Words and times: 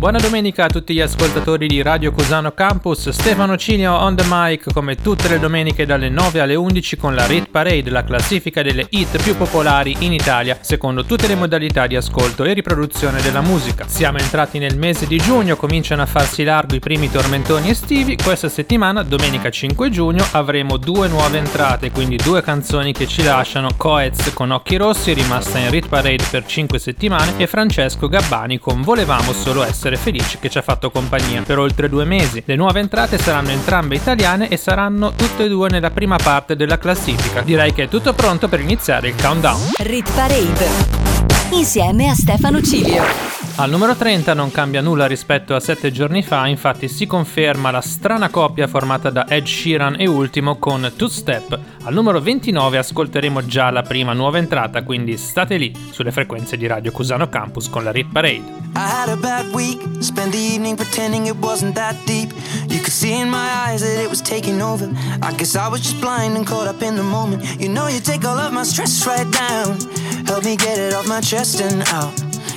Buona 0.00 0.18
domenica 0.18 0.64
a 0.64 0.68
tutti 0.68 0.94
gli 0.94 1.00
ascoltatori 1.00 1.66
di 1.66 1.82
Radio 1.82 2.10
Cusano 2.10 2.52
Campus, 2.52 3.10
Stefano 3.10 3.58
Cinio 3.58 3.92
on 3.92 4.16
the 4.16 4.24
mic 4.26 4.72
come 4.72 4.96
tutte 4.96 5.28
le 5.28 5.38
domeniche 5.38 5.84
dalle 5.84 6.08
9 6.08 6.40
alle 6.40 6.54
11 6.54 6.96
con 6.96 7.14
la 7.14 7.26
Rit 7.26 7.50
Parade, 7.50 7.90
la 7.90 8.02
classifica 8.02 8.62
delle 8.62 8.86
hit 8.88 9.22
più 9.22 9.36
popolari 9.36 9.94
in 9.98 10.14
Italia 10.14 10.56
secondo 10.62 11.04
tutte 11.04 11.26
le 11.26 11.34
modalità 11.34 11.86
di 11.86 11.96
ascolto 11.96 12.44
e 12.44 12.54
riproduzione 12.54 13.20
della 13.20 13.42
musica. 13.42 13.86
Siamo 13.88 14.16
entrati 14.16 14.58
nel 14.58 14.78
mese 14.78 15.06
di 15.06 15.18
giugno, 15.18 15.56
cominciano 15.56 16.00
a 16.00 16.06
farsi 16.06 16.44
largo 16.44 16.74
i 16.74 16.80
primi 16.80 17.10
tormentoni 17.10 17.68
estivi, 17.68 18.16
questa 18.16 18.48
settimana, 18.48 19.02
domenica 19.02 19.50
5 19.50 19.90
giugno, 19.90 20.26
avremo 20.30 20.78
due 20.78 21.08
nuove 21.08 21.36
entrate, 21.36 21.90
quindi 21.90 22.16
due 22.16 22.40
canzoni 22.40 22.94
che 22.94 23.06
ci 23.06 23.22
lasciano 23.22 23.68
Coez 23.76 24.32
con 24.32 24.50
Occhi 24.50 24.76
Rossi, 24.76 25.12
rimasta 25.12 25.58
in 25.58 25.68
Rit 25.68 25.88
Parade 25.88 26.24
per 26.30 26.46
5 26.46 26.78
settimane, 26.78 27.34
e 27.36 27.46
Francesco 27.46 28.08
Gabbani 28.08 28.58
con 28.58 28.80
Volevamo 28.80 29.34
solo 29.34 29.62
essere 29.62 29.88
essere 29.90 29.96
felici 29.96 30.38
che 30.38 30.48
ci 30.48 30.58
ha 30.58 30.62
fatto 30.62 30.90
compagnia 30.90 31.42
per 31.42 31.58
oltre 31.58 31.88
due 31.88 32.04
mesi. 32.04 32.42
Le 32.44 32.56
nuove 32.56 32.80
entrate 32.80 33.18
saranno 33.18 33.50
entrambe 33.50 33.96
italiane 33.96 34.48
e 34.48 34.56
saranno 34.56 35.12
tutte 35.14 35.44
e 35.44 35.48
due 35.48 35.68
nella 35.68 35.90
prima 35.90 36.16
parte 36.16 36.56
della 36.56 36.78
classifica. 36.78 37.40
Direi 37.42 37.72
che 37.72 37.84
è 37.84 37.88
tutto 37.88 38.12
pronto 38.12 38.48
per 38.48 38.60
iniziare 38.60 39.08
il 39.08 39.14
countdown. 39.20 39.70
Rit 39.78 40.10
Parade 40.12 40.68
insieme 41.52 42.08
a 42.08 42.14
Stefano 42.14 42.62
Cilio. 42.62 43.39
Al 43.60 43.68
numero 43.68 43.94
30 43.94 44.32
non 44.32 44.50
cambia 44.50 44.80
nulla 44.80 45.04
rispetto 45.04 45.54
a 45.54 45.60
7 45.60 45.92
giorni 45.92 46.22
fa, 46.22 46.46
infatti 46.46 46.88
si 46.88 47.04
conferma 47.04 47.70
la 47.70 47.82
strana 47.82 48.30
coppia 48.30 48.66
formata 48.66 49.10
da 49.10 49.26
Ed 49.28 49.44
Sheeran 49.44 49.96
e 49.98 50.08
Ultimo 50.08 50.56
con 50.56 50.90
Two 50.96 51.08
Step. 51.08 51.58
Al 51.82 51.92
numero 51.92 52.22
29 52.22 52.78
ascolteremo 52.78 53.44
già 53.44 53.68
la 53.70 53.82
prima 53.82 54.14
nuova 54.14 54.38
entrata, 54.38 54.82
quindi 54.82 55.18
state 55.18 55.58
lì 55.58 55.74
sulle 55.90 56.10
frequenze 56.10 56.56
di 56.56 56.66
Radio 56.66 56.90
Cusano 56.90 57.28
Campus 57.28 57.68
con 57.68 57.84
la 57.84 57.90
Rit 57.90 58.10
Parade. 58.10 58.38
I 58.38 58.78
had 58.78 59.10
a 59.10 59.16
bad 59.16 59.52
week, 59.52 59.78
spent 59.98 60.30
the 60.30 60.38
evening 60.38 60.74
pretending 60.74 61.26
it 61.26 61.36
wasn't 61.38 61.74
that 61.74 61.96
deep. 62.06 62.32
You 62.70 62.78
could 62.78 62.88
see 62.88 63.12
in 63.12 63.28
my 63.28 63.46
eyes 63.68 63.82
that 63.82 64.02
it 64.02 64.08
was 64.08 64.22
taking 64.22 64.62
over. 64.62 64.88
I 65.20 65.34
guess 65.36 65.54
I 65.54 65.68
was 65.68 65.82
just 65.82 66.00
blind 66.00 66.34
and 66.34 66.46
caught 66.46 66.66
up 66.66 66.80
in 66.80 66.96
the 66.96 67.02
moment. 67.02 67.44
You 67.60 67.68
know 67.68 67.88
you 67.88 68.00
take 68.00 68.24
all 68.24 68.38
of 68.38 68.54
my 68.54 68.64
stress 68.64 69.06
right 69.06 69.30
down. 69.30 69.76
Help 70.24 70.44
me 70.44 70.56
get 70.56 70.78
it 70.78 70.94
off 70.94 71.06
my 71.06 71.20
chest 71.20 71.60
and 71.60 71.82
out. 71.92 72.29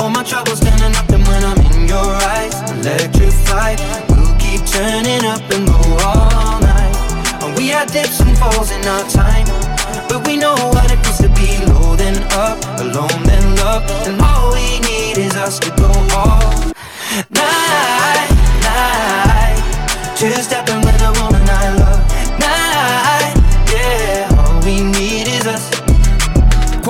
All 0.00 0.08
my 0.08 0.22
troubles 0.22 0.62
up 0.62 1.10
and 1.10 1.22
when 1.28 1.44
I'm 1.44 1.60
in 1.60 1.86
your 1.86 2.10
eyes 2.32 2.54
Electrified, 2.72 3.78
we'll 4.08 4.34
keep 4.38 4.64
turning 4.64 5.26
up 5.26 5.42
and 5.52 5.66
go 5.66 5.76
all 6.02 6.58
night. 6.58 6.96
And 7.42 7.54
we 7.54 7.68
had 7.68 7.92
dips 7.92 8.18
and 8.20 8.36
falls 8.38 8.70
in 8.70 8.82
our 8.88 9.04
time 9.10 9.44
But 10.08 10.26
we 10.26 10.38
know 10.38 10.54
what 10.72 10.90
it 10.90 10.96
feels 11.04 11.18
to 11.18 11.28
be 11.36 11.52
low 11.66 11.96
then 11.96 12.16
up 12.32 12.56
Alone 12.80 13.22
then 13.24 13.56
love 13.56 13.84
And 14.08 14.18
all 14.22 14.54
we 14.54 14.80
need 14.88 15.18
is 15.18 15.36
us 15.36 15.58
to 15.58 15.70
go 15.76 15.92
all 16.16 16.72
night, 17.28 18.30
night. 18.64 20.16
Two 20.16 20.30
stepping 20.30 20.80
with 20.80 21.02
a 21.02 21.12
woman 21.20 21.29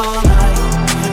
all 0.00 0.22
night. 0.24 0.56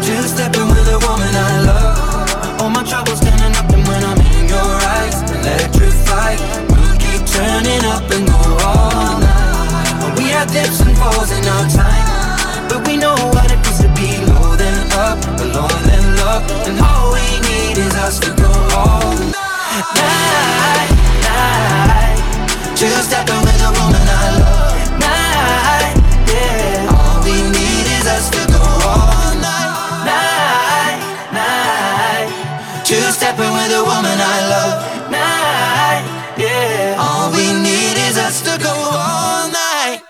Just 0.02 0.36
stepping 0.36 0.68
with 0.72 0.88
a 0.88 1.00
woman 1.04 1.34
I 1.36 1.54
love. 1.68 2.62
All 2.62 2.70
my 2.70 2.84
troubles 2.84 3.20
standing 3.20 3.54
up, 3.60 3.68
and 3.76 3.84
when 3.88 4.02
I'm 4.10 4.20
in 4.32 4.48
your 4.48 4.72
eyes, 4.96 5.18
electrified. 5.28 6.40
We'll 6.72 6.98
keep 7.04 7.22
turning 7.28 7.84
up 7.84 8.08
and 8.16 8.24
go 8.32 8.42
all 8.64 9.20
night. 9.20 10.16
We 10.18 10.32
had 10.36 10.48
dips 10.56 10.80
and 10.80 10.96
falls 10.98 11.32
in 11.36 11.44
our 11.56 11.68
time, 11.68 12.08
but 12.70 12.88
we 12.88 12.96
know 12.96 13.16
what 13.36 13.52
it 13.52 13.60
feels 13.64 13.80
to 13.84 13.90
be 14.00 14.10
low 14.32 14.56
then 14.56 14.80
up, 15.06 15.20
alone 15.44 15.82
then 15.90 16.06
love, 16.24 16.44
and 16.68 16.80
all 16.80 17.12
we 17.12 17.28
need 17.50 17.76
is 17.78 17.94
us 18.06 18.20
to 18.24 18.32
go 18.40 18.52
all 18.72 19.12
night, 19.36 20.92
night. 21.28 22.20
Just 22.80 23.10
stepping 23.12 23.42
with 23.44 23.68
a 23.68 23.72
woman 23.80 24.06
I 24.08 24.40
love. 24.40 24.67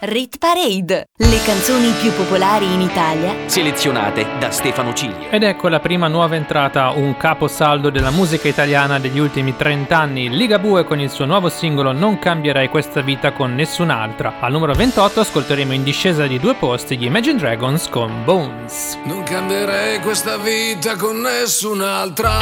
Rit 0.07 0.37
Parade 0.37 1.09
Le 1.17 1.41
canzoni 1.43 1.91
più 1.99 2.13
popolari 2.13 2.71
in 2.71 2.79
Italia. 2.79 3.35
Selezionate 3.47 4.25
da 4.39 4.51
Stefano 4.51 4.93
Ciglia 4.93 5.29
Ed 5.29 5.43
ecco 5.43 5.67
la 5.67 5.81
prima 5.81 6.07
nuova 6.07 6.37
entrata 6.37 6.91
Un 6.91 7.17
caposaldo 7.17 7.89
della 7.89 8.09
musica 8.09 8.47
italiana 8.47 8.99
degli 8.99 9.19
ultimi 9.19 9.57
30 9.57 9.97
anni 9.97 10.29
Ligabue 10.29 10.85
con 10.85 11.01
il 11.01 11.09
suo 11.09 11.25
nuovo 11.25 11.49
singolo 11.49 11.91
Non 11.91 12.19
cambierei 12.19 12.69
questa 12.69 13.01
vita 13.01 13.33
con 13.33 13.53
nessun'altra. 13.53 14.35
Al 14.39 14.53
numero 14.53 14.71
28 14.73 15.19
ascolteremo 15.19 15.73
in 15.73 15.83
discesa 15.83 16.25
di 16.25 16.39
due 16.39 16.55
posti 16.55 16.97
Gli 16.97 17.03
Imagine 17.03 17.37
Dragons 17.37 17.89
con 17.89 18.23
Bones. 18.23 18.97
Non 19.03 19.23
cambierei 19.23 19.99
questa 19.99 20.37
vita 20.37 20.95
con 20.95 21.19
nessun'altra. 21.19 22.39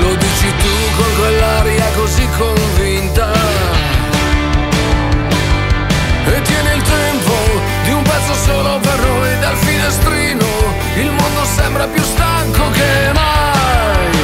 Lo 0.00 0.14
dici 0.16 0.48
tu 0.56 0.96
con 0.96 1.14
quell'aria 1.16 1.86
così 1.94 2.28
convinta. 2.36 2.83
Pezzo 8.24 8.34
solo 8.34 8.78
per 8.78 8.98
noi 9.00 9.38
dal 9.38 9.56
finestrino. 9.56 10.44
Il 10.96 11.10
mondo 11.10 11.44
sembra 11.44 11.86
più 11.86 12.02
stanco 12.02 12.70
che 12.70 13.12
mai. 13.12 14.18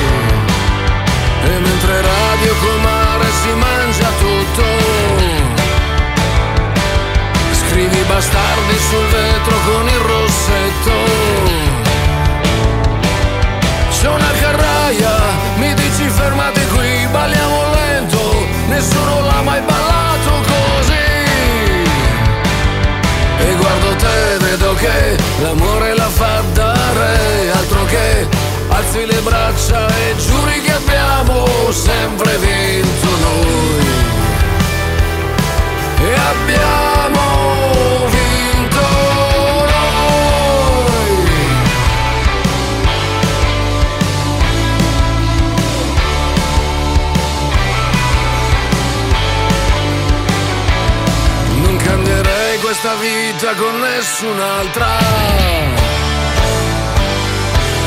E 1.45 1.59
mentre 1.59 2.01
radio 2.01 2.55
col 2.61 2.81
mare 2.81 3.27
si 3.43 3.53
mangia 3.53 4.09
tutto. 4.19 4.65
Scrivi 7.53 8.03
bastardi 8.09 8.79
sul 8.89 9.07
vetro 9.07 9.57
con 9.67 9.87
il 9.87 9.99
rossetto 9.99 11.49
c'è 14.01 14.09
una 14.09 14.31
carraia, 14.41 15.13
mi 15.57 15.75
dici 15.75 16.09
fermate 16.09 16.67
qui, 16.69 17.07
balliamo 17.11 17.71
lento, 17.75 18.47
nessuno 18.69 19.21
l'ha 19.21 19.43
mai 19.43 19.61
che 24.81 25.17
l'amore 25.43 25.95
la 25.95 26.09
fa 26.09 26.43
dare, 26.55 27.51
altro 27.53 27.85
che 27.85 28.27
alzi 28.69 29.05
le 29.05 29.21
braccia 29.21 29.87
e 29.89 30.17
giuri 30.17 30.61
che 30.63 30.73
abbiamo 30.73 31.47
sempre 31.71 32.39
vinto 32.39 33.11
noi. 33.27 33.89
E 36.03 36.15
abbiamo 36.33 38.09
questa 52.71 52.95
vita 52.95 53.53
con 53.55 53.81
nessun'altra. 53.81 54.87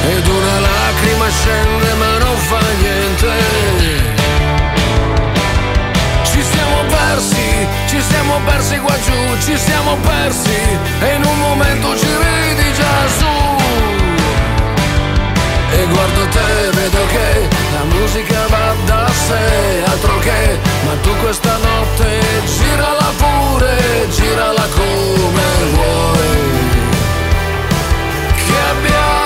Ed 0.10 0.28
una 0.28 0.60
lacrima 0.60 1.30
scende 1.30 1.94
ma 1.94 2.18
non 2.18 2.36
fa 2.36 2.60
niente 2.82 3.32
persi, 6.90 7.68
ci 7.88 8.02
siamo 8.02 8.40
persi 8.44 8.78
qua 8.80 8.96
giù, 9.06 9.38
ci 9.46 9.58
siamo 9.58 9.96
persi 10.02 10.60
e 11.00 11.16
in 11.16 11.24
un 11.24 11.40
momento 11.40 11.98
ci 11.98 12.06
ridi 12.06 12.74
su. 13.18 13.34
E 15.78 15.86
guardo 15.86 16.28
te, 16.28 16.70
vedo 16.72 17.06
che 17.08 17.53
la 17.84 17.96
musica 17.96 18.48
va 18.48 18.76
da 18.86 19.08
sé, 19.10 19.84
altro 19.86 20.18
che, 20.20 20.60
ma 20.86 20.94
tu 21.02 21.10
questa 21.22 21.58
notte 21.58 22.22
girala 22.46 23.12
pure, 23.18 24.08
girala 24.10 24.68
come 24.76 25.44
vuoi. 25.74 26.52
Che 28.36 28.58
abbiamo 28.72 29.23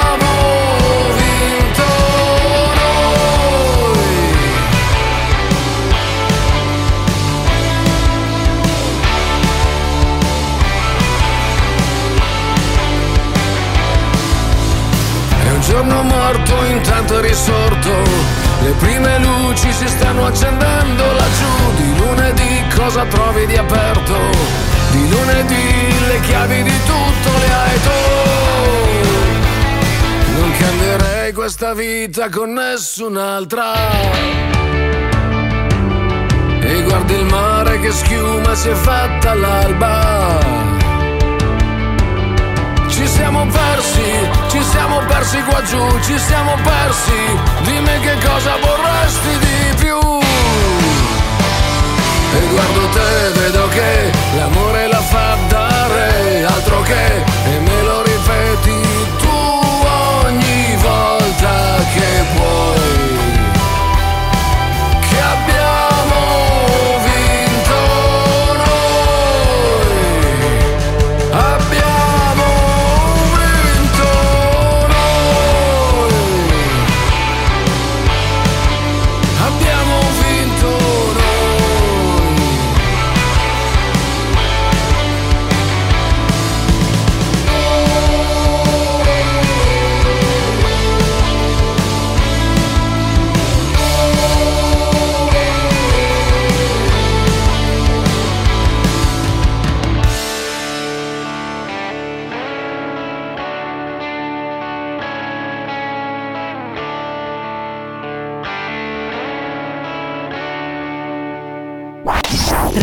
giorno 15.68 16.02
morto 16.02 16.64
intanto 16.64 17.20
è 17.20 17.22
risorto. 17.22 17.92
Le 18.62 18.72
prime 18.80 19.20
luci 19.20 19.72
si 19.72 19.88
stanno 19.88 20.26
accendendo 20.26 21.04
laggiù. 21.04 21.76
Di 21.76 21.98
lunedì 21.98 22.64
cosa 22.76 23.06
trovi 23.06 23.46
di 23.46 23.58
aperto? 23.58 24.16
Di 24.92 25.10
lunedì 25.10 26.08
le 26.08 26.20
chiavi 26.22 26.64
di 26.64 26.80
tutto 26.86 27.38
le 27.38 27.54
hai 27.54 27.82
tu. 27.82 28.00
Non 30.40 30.52
cambierei 30.58 31.34
questa 31.34 31.74
vita 31.74 32.30
con 32.30 32.54
nessun'altra. 32.54 33.74
E 36.62 36.82
guardi 36.84 37.14
il 37.14 37.26
mare 37.26 37.80
che 37.80 37.92
schiuma 37.92 38.56
si 38.56 38.70
è 38.70 38.74
fatta 38.74 39.32
all'alba 39.32 40.87
ci 42.98 43.08
siamo 43.08 43.46
persi, 43.46 44.10
ci 44.48 44.64
siamo 44.64 44.98
persi 45.06 45.40
qua 45.44 45.62
giù, 45.62 46.00
ci 46.02 46.18
siamo 46.18 46.56
persi. 46.64 47.20
Dimmi 47.62 48.00
che 48.00 48.16
cosa 48.26 48.58
vorresti 48.60 49.38
di 49.46 49.76
più. 49.82 50.00
E 52.38 52.48
guardo 52.50 52.88
te, 52.96 53.40
vedo 53.40 53.68
che 53.70 54.12
l'amore 54.36 54.88
la 54.88 55.02
fa 55.02 55.38
dare, 55.48 56.44
altro 56.46 56.82
che, 56.82 57.24
e 57.52 57.60
me 57.60 57.82
lo 57.84 58.02
ripeti 58.02 58.77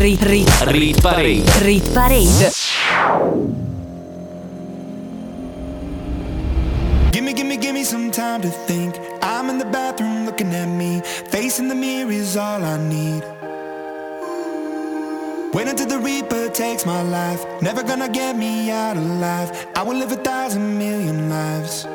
Rit, 0.04 0.20
rit, 0.26 0.46
Rit 0.66 1.02
Parade. 1.02 1.48
rit 1.64 1.94
parade. 1.94 2.52
Gimme, 7.10 7.32
gimme, 7.32 7.56
gimme 7.56 7.84
some 7.84 8.10
time 8.10 8.42
to 8.42 8.50
think. 8.50 8.98
I'm 9.22 9.48
in 9.48 9.56
the 9.56 9.64
bathroom 9.64 10.26
looking 10.26 10.54
at 10.54 10.66
me. 10.66 11.00
Facing 11.30 11.68
the 11.68 11.74
mirror 11.74 12.12
is 12.12 12.36
all 12.36 12.62
I 12.62 12.76
need. 12.86 13.24
Wait 15.54 15.68
until 15.68 15.86
the 15.86 15.98
Reaper 15.98 16.50
takes 16.50 16.84
my 16.84 17.00
life. 17.00 17.42
Never 17.62 17.82
gonna 17.82 18.10
get 18.10 18.36
me 18.36 18.70
out 18.70 18.98
alive. 18.98 19.66
I 19.74 19.82
will 19.84 19.96
live 19.96 20.12
a 20.12 20.16
thousand 20.16 20.76
million 20.76 21.30
lives. 21.30 21.86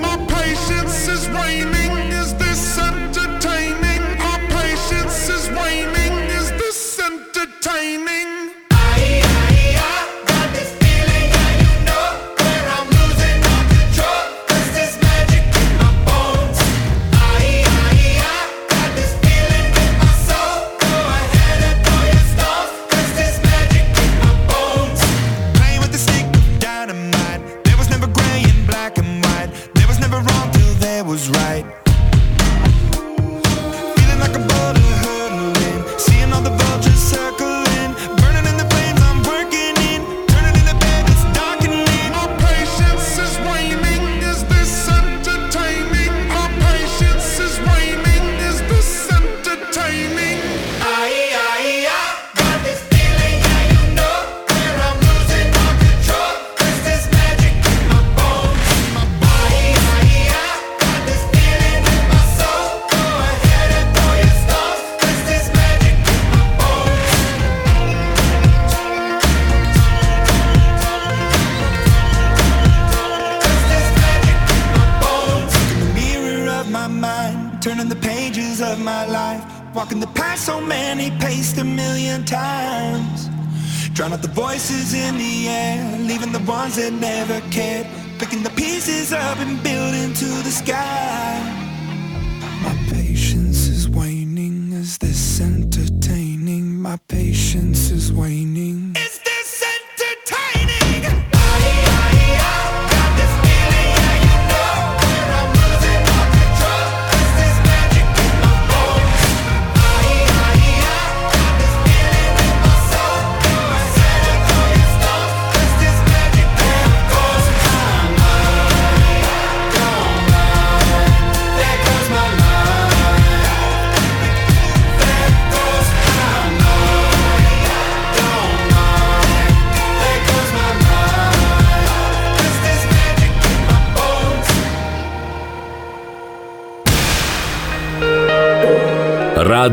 My 0.00 0.16
patience 0.28 1.08
is 1.08 1.28
waning. 1.30 2.07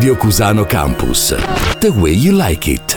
Radio 0.06 0.22
Cusano 0.22 0.66
Campus. 0.66 1.36
The 1.80 1.88
way 1.88 2.14
you 2.14 2.38
like 2.38 2.70
it. 2.70 2.96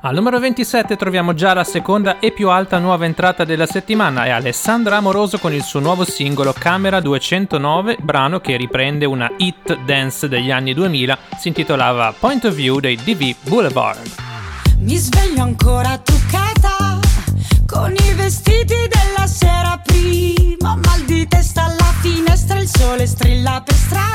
Al 0.00 0.14
numero 0.14 0.38
27 0.38 0.96
troviamo 0.96 1.34
già 1.34 1.52
la 1.52 1.62
seconda 1.62 2.20
e 2.20 2.32
più 2.32 2.48
alta 2.48 2.78
nuova 2.78 3.04
entrata 3.04 3.44
della 3.44 3.66
settimana, 3.66 4.24
è 4.24 4.30
Alessandra 4.30 4.96
Amoroso 4.96 5.36
con 5.36 5.52
il 5.52 5.62
suo 5.62 5.80
nuovo 5.80 6.06
singolo 6.06 6.54
Camera 6.56 7.00
209, 7.00 7.98
brano 8.00 8.40
che 8.40 8.56
riprende 8.56 9.04
una 9.04 9.30
hit 9.36 9.76
dance 9.84 10.26
degli 10.26 10.50
anni 10.50 10.72
2000, 10.72 11.18
si 11.38 11.48
intitolava 11.48 12.14
Point 12.18 12.46
of 12.46 12.54
View 12.54 12.80
dei 12.80 12.96
DV 12.96 13.34
Boulevard. 13.42 14.10
Mi 14.78 14.96
sveglio 14.96 15.42
ancora 15.42 15.98
truccata 15.98 16.98
con 17.66 17.92
i 17.92 18.14
vestiti 18.14 18.88
della 18.88 19.26
sera 19.26 19.78
prima, 19.84 20.76
mal 20.76 21.02
di 21.04 21.28
testa 21.28 21.64
alla 21.64 21.92
finestra, 22.00 22.58
il 22.58 22.68
sole 22.68 23.06
strilla 23.06 23.60
per 23.62 23.74
strada. 23.74 24.14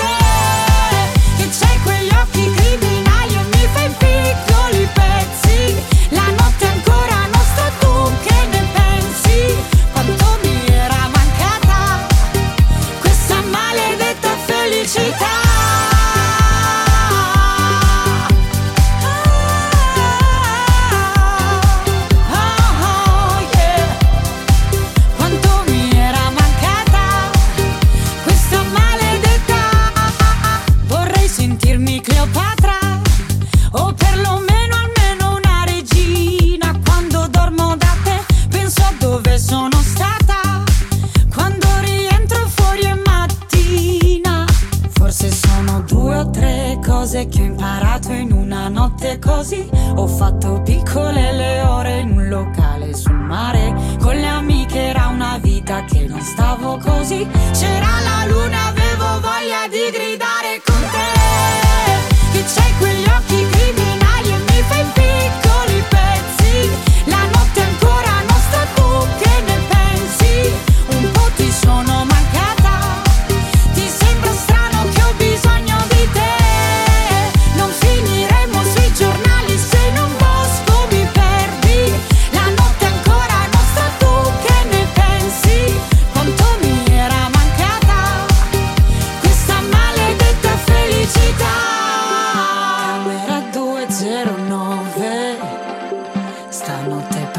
Cose 47.21 47.27
che 47.27 47.41
ho 47.41 47.45
imparato 47.45 48.11
in 48.11 48.31
una 48.31 48.67
notte 48.69 49.19
così. 49.19 49.69
Ho 49.95 50.07
fatto 50.07 50.61
piccole 50.61 51.31
le 51.33 51.61
ore 51.61 51.99
in 51.99 52.11
un 52.11 52.27
locale 52.27 52.95
sul 52.95 53.13
mare. 53.13 53.73
Con 53.99 54.15
le 54.15 54.27
amiche 54.27 54.79
era 54.79 55.07
una 55.07 55.37
vita 55.37 55.83
che 55.85 56.05
non 56.07 56.21
stavo 56.21 56.77
così. 56.77 57.27
C'era 57.51 57.99
la 58.01 58.25
luna, 58.27 58.67
avevo 58.67 59.19
voglia 59.19 59.67
di 59.69 59.91
gridare 59.91 60.61
con 60.65 60.81
te. 60.91 62.31
Che 62.31 62.43
c'hai 62.43 62.77
quegli 62.77 63.05
occhi 63.05 63.35
criminali 63.35 63.60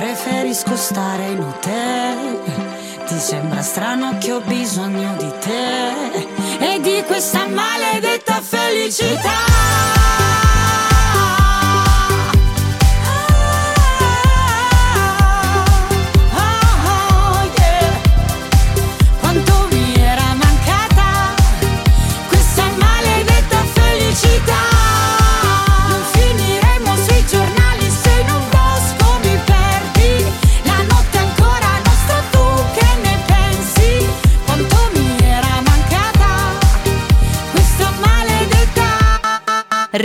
preferisco 0.02 0.74
stare 0.74 1.26
in 1.28 1.40
hotel. 1.40 2.40
Ti 3.06 3.18
sembra 3.18 3.62
strano 3.62 4.18
che 4.18 4.32
ho 4.32 4.40
bisogno 4.40 5.14
di 5.16 5.32
te 5.38 5.92
e 6.58 6.80
di 6.80 7.04
questa 7.06 7.46
maledetta 7.46 8.40
felicità. 8.40 10.31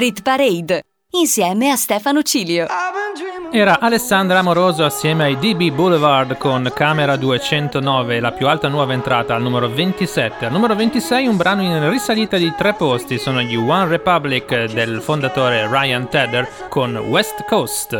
Rit 0.07 0.21
Parade 0.21 0.83
insieme 1.19 1.69
a 1.69 1.75
Stefano 1.75 2.21
Cilio. 2.21 2.65
Era 3.51 3.81
Alessandra 3.81 4.39
Amoroso 4.39 4.85
assieme 4.85 5.25
ai 5.25 5.37
DB 5.37 5.69
Boulevard 5.69 6.37
con 6.37 6.71
Camera 6.73 7.17
209, 7.17 8.21
la 8.21 8.31
più 8.31 8.47
alta 8.47 8.69
nuova 8.69 8.93
entrata 8.93 9.35
al 9.35 9.41
numero 9.41 9.67
27. 9.67 10.45
Al 10.45 10.53
numero 10.53 10.75
26 10.75 11.27
un 11.27 11.35
brano 11.35 11.61
in 11.61 11.89
risalita 11.89 12.37
di 12.37 12.53
tre 12.55 12.73
posti, 12.73 13.17
sono 13.17 13.41
gli 13.41 13.57
One 13.57 13.87
Republic 13.87 14.71
del 14.71 15.01
fondatore 15.01 15.67
Ryan 15.67 16.07
Tedder 16.07 16.47
con 16.69 16.95
West 16.95 17.43
Coast. 17.45 17.91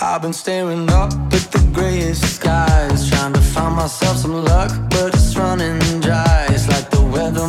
I've 0.00 0.20
been 0.20 0.32
staring 0.32 0.88
up 0.90 1.10
at 1.32 1.50
the 1.50 1.58
grayest 1.72 2.24
skies, 2.24 3.10
trying 3.10 3.32
to 3.32 3.40
find 3.40 3.74
myself 3.74 4.18
some 4.18 4.44
luck, 4.44 4.70
but 4.90 5.12
it's 5.12 5.34
running 5.36 5.80
dry. 6.00 6.46
It's 6.50 6.68
like 6.68 6.88
the 6.90 7.02
weather 7.02 7.48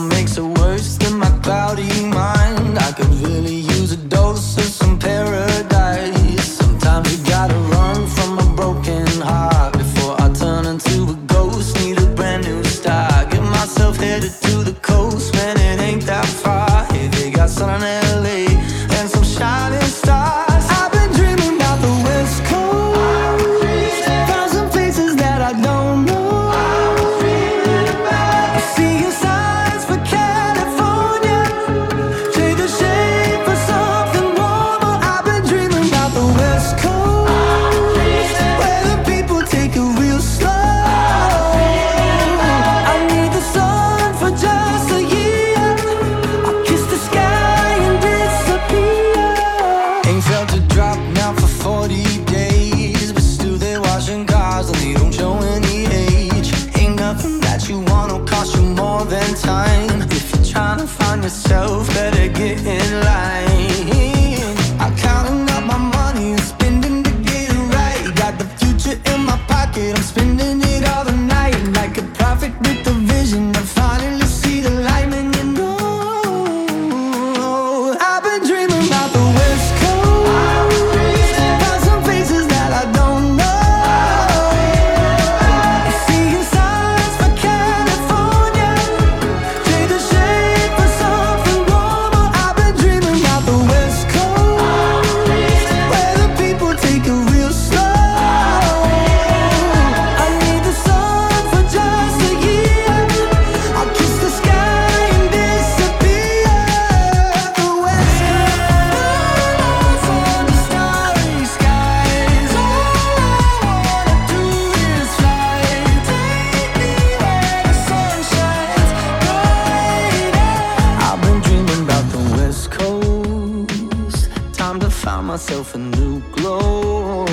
myself 125.22 125.76
a 125.76 125.78
new 125.78 126.22
glow. 126.32 127.26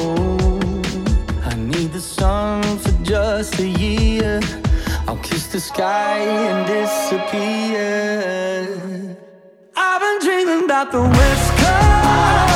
I 1.44 1.54
need 1.54 1.92
the 1.92 2.00
sun 2.00 2.62
for 2.78 2.92
just 3.04 3.58
a 3.60 3.66
year. 3.66 4.40
I'll 5.06 5.18
kiss 5.18 5.46
the 5.48 5.60
sky 5.60 6.18
and 6.18 6.66
disappear. 6.66 7.86
I've 9.76 10.00
been 10.00 10.18
dreaming 10.26 10.64
about 10.64 10.90
the 10.90 11.02
West 11.02 11.50
Coast. 11.58 12.55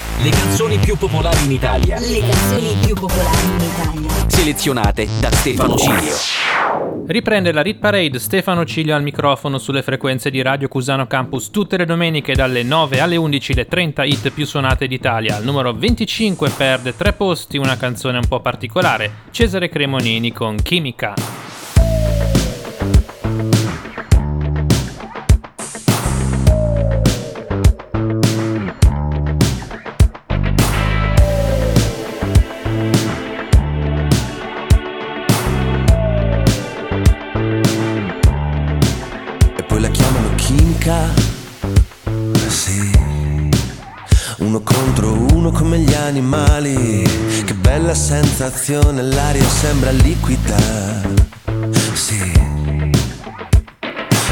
Le 0.23 0.29
canzoni 0.29 0.77
più 0.77 0.97
popolari 0.97 1.45
in 1.45 1.51
Italia. 1.51 1.97
Le 1.99 2.19
canzoni 2.19 2.75
più 2.85 2.93
popolari 2.93 3.43
in 3.43 3.59
Italia. 3.59 4.27
Selezionate 4.27 5.07
da 5.19 5.31
Stefano 5.31 5.75
Cilio. 5.75 6.13
Riprende 7.07 7.51
la 7.51 7.63
Rit 7.63 7.79
Parade 7.79 8.19
Stefano 8.19 8.63
Ciglio 8.63 8.93
al 8.93 9.01
microfono 9.01 9.57
sulle 9.57 9.81
frequenze 9.81 10.29
di 10.29 10.43
Radio 10.43 10.67
Cusano 10.67 11.07
Campus 11.07 11.49
tutte 11.49 11.75
le 11.75 11.85
domeniche 11.85 12.35
dalle 12.35 12.61
9 12.61 12.99
alle 12.99 13.15
11 13.15 13.55
le 13.55 13.65
30 13.65 14.03
hit 14.03 14.29
più 14.29 14.45
suonate 14.45 14.87
d'Italia. 14.87 15.37
Al 15.37 15.43
numero 15.43 15.73
25 15.73 16.51
perde 16.51 16.95
tre 16.95 17.13
posti 17.13 17.57
una 17.57 17.75
canzone 17.75 18.17
un 18.17 18.27
po' 18.27 18.41
particolare, 18.41 19.11
Cesare 19.31 19.69
Cremonini 19.69 20.31
con 20.31 20.55
Chimica. 20.61 21.15
Animali. 46.11 47.03
Che 47.45 47.53
bella 47.53 47.95
sensazione, 47.95 49.01
l'aria 49.01 49.47
sembra 49.47 49.91
liquida. 49.91 50.57
Sì. 51.93 52.31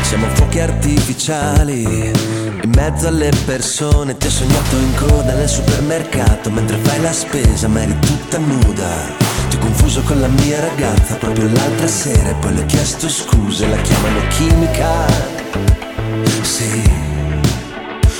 Siamo 0.02 0.28
fuochi 0.34 0.60
artificiali 0.60 1.84
in 1.84 2.72
mezzo 2.76 3.08
alle 3.08 3.32
persone. 3.46 4.18
Ti 4.18 4.28
ho 4.28 4.30
sognato 4.30 4.76
in 4.76 4.94
coda 4.96 5.34
nel 5.34 5.48
supermercato 5.48 6.50
mentre 6.52 6.78
fai 6.78 7.02
la 7.02 7.14
spesa, 7.14 7.68
ma 7.68 7.82
eri 7.82 7.98
tutta 8.00 8.38
nuda. 8.38 9.16
Ti 9.50 9.56
ho 9.56 9.60
confuso 9.60 10.02
con 10.04 10.20
la 10.20 10.28
mia 10.28 10.60
ragazza 10.60 11.16
proprio 11.16 11.48
l'altra 11.48 11.88
sera 11.88 12.30
e 12.30 12.36
poi 12.36 12.56
le 12.56 12.62
ho 12.62 12.66
chiesto 12.66 13.08
scuse, 13.08 13.68
la 13.68 13.78
chiamano 13.78 14.20
chimica. 14.28 15.08
Sì. 16.42 16.99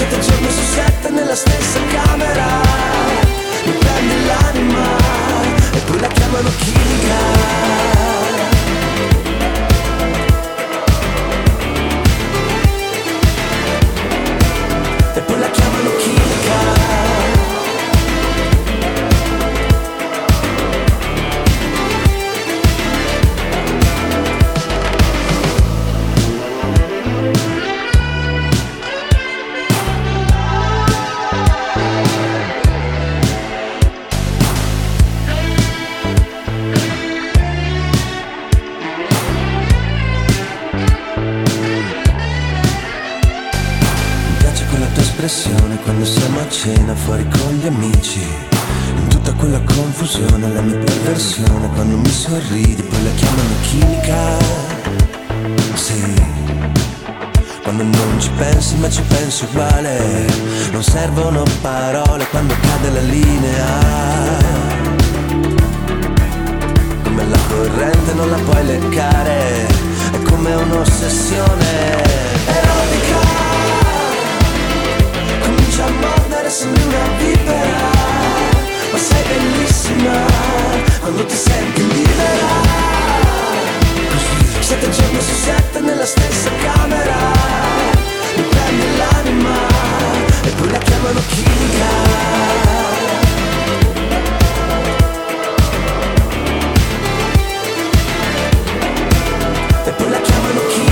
Sette 0.00 0.18
giorni 0.18 0.50
su 0.50 0.62
sette 0.62 1.10
nella 1.10 1.34
stessa 1.34 1.78
camera. 1.92 2.46
Mi 3.64 3.72
prendi 3.72 4.24
l'anima 4.24 4.96
E 5.74 5.78
poi 5.80 6.00
la 6.00 6.06
chiamano 6.06 6.48
chimica 6.56 7.18
E 15.12 15.20
poi 15.20 15.38
la 15.38 15.50
chiamano 15.50 15.59
cena 46.62 46.94
fuori 46.94 47.26
con 47.26 47.54
gli 47.54 47.66
amici. 47.66 48.20
In 48.20 49.08
tutta 49.08 49.32
quella 49.32 49.62
confusione, 49.62 50.52
la 50.52 50.60
mia 50.60 50.76
perversione 50.76 51.70
quando 51.70 51.96
mi 51.96 52.10
sorridi, 52.10 52.82
poi 52.82 53.02
la 53.02 53.10
chiamano 53.12 53.54
chimica. 53.62 54.36
Sì. 55.72 56.22
Quando 57.62 57.84
non 57.84 58.20
ci 58.20 58.28
pensi 58.36 58.76
ma 58.76 58.90
ci 58.90 59.00
pensi 59.08 59.44
uguale, 59.44 60.26
non 60.70 60.82
servono 60.82 61.44
parole 61.62 62.26
quando 62.28 62.54
cade 62.60 62.90
la 62.90 63.00
linea. 63.00 63.66
Come 67.04 67.26
la 67.26 67.38
corrente 67.48 68.12
non 68.12 68.28
la 68.28 68.36
puoi 68.36 68.66
leccare, 68.66 69.66
è 70.12 70.22
come 70.24 70.52
un'ossessione 70.52 72.69
a 76.50 76.56
mordere, 76.56 76.58
sembri 76.58 76.82
una 76.82 77.06
vipera, 77.18 77.90
ma 78.90 78.98
sei 78.98 79.22
bellissima 79.28 80.26
quando 81.00 81.24
ti 81.26 81.36
senti 81.36 81.82
libera. 81.86 82.48
Sette 84.58 84.90
giorni 84.90 85.20
su 85.20 85.34
sette 85.34 85.80
nella 85.80 86.04
stessa 86.04 86.50
camera, 86.62 87.16
mi 88.36 88.42
prendi 88.42 88.96
l'anima 88.96 89.56
e 90.42 90.50
poi 90.50 90.70
la 90.70 90.78
chiamano 90.78 91.20
chimica. 91.28 91.88
E 99.84 99.90
poi 99.90 100.10
la 100.10 100.20
chiamano 100.20 100.60
chimica. 100.68 100.89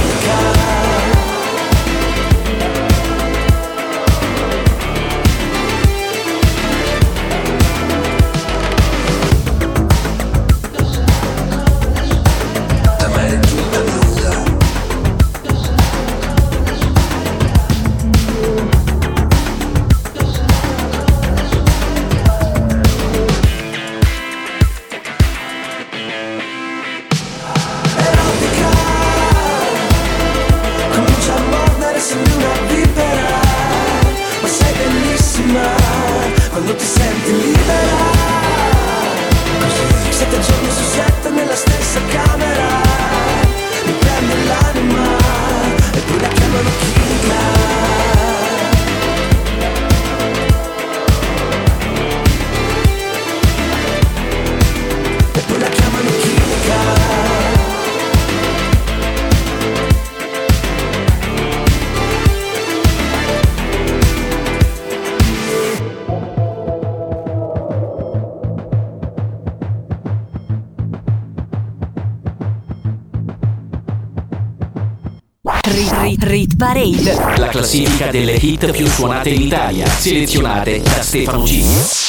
Parade. 76.97 77.41
La 77.41 77.49
classifica 77.49 78.11
delle 78.11 78.33
hit 78.33 78.71
più 78.71 78.87
suonate 78.87 79.31
in 79.31 79.43
Italia, 79.43 79.87
selezionate 79.87 80.81
da 80.81 81.03
Stefano 81.03 81.43
G. 81.43 82.07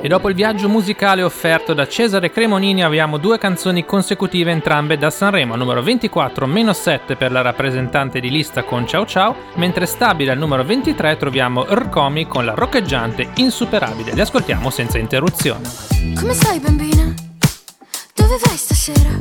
E 0.00 0.08
dopo 0.08 0.28
il 0.28 0.34
viaggio 0.34 0.68
musicale 0.68 1.22
offerto 1.22 1.74
da 1.74 1.88
Cesare 1.88 2.30
Cremonini 2.30 2.84
abbiamo 2.84 3.18
due 3.18 3.38
canzoni 3.38 3.84
consecutive 3.84 4.50
entrambe 4.50 4.98
da 4.98 5.10
Sanremo, 5.10 5.56
numero 5.56 5.82
24 5.82 6.46
meno 6.46 6.72
7 6.72 7.16
per 7.16 7.32
la 7.32 7.40
rappresentante 7.40 8.20
di 8.20 8.30
lista 8.30 8.62
con 8.62 8.86
Ciao 8.86 9.04
Ciao, 9.06 9.34
mentre 9.54 9.86
stabile 9.86 10.30
al 10.30 10.38
numero 10.38 10.64
23 10.64 11.16
troviamo 11.16 11.64
Rcomi 11.68 12.26
con 12.26 12.44
la 12.44 12.54
roccheggiante 12.54 13.30
Insuperabile. 13.36 14.12
Li 14.12 14.20
ascoltiamo 14.20 14.70
senza 14.70 14.98
interruzione. 14.98 15.68
Come 16.14 16.34
stai 16.34 16.60
bambina? 16.60 17.12
Dove 18.14 18.38
vai 18.44 18.56
stasera? 18.56 19.15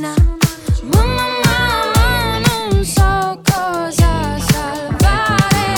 Mamma, 0.00 0.16
mamma, 0.94 2.38
non 2.38 2.82
so 2.82 3.38
cosa 3.44 4.38
salvare. 4.38 5.76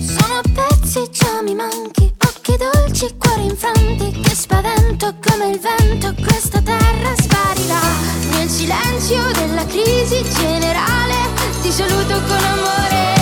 Sono 0.00 0.40
pezzi, 0.54 1.10
già 1.10 1.42
mi 1.42 1.54
manchi. 1.54 2.10
Occhi 2.26 2.56
dolci, 2.56 3.14
cuori 3.18 3.44
infranti. 3.44 4.18
Che 4.22 4.34
spavento 4.34 5.14
come 5.28 5.50
il 5.50 5.60
vento. 5.60 6.14
Questa 6.22 6.62
terra 6.62 7.14
sparirà. 7.18 7.80
Nel 8.30 8.48
silenzio 8.48 9.30
della 9.32 9.66
crisi 9.66 10.24
generale. 10.38 11.16
Ti 11.60 11.70
saluto 11.70 12.18
con 12.26 12.42
amore. 12.42 13.19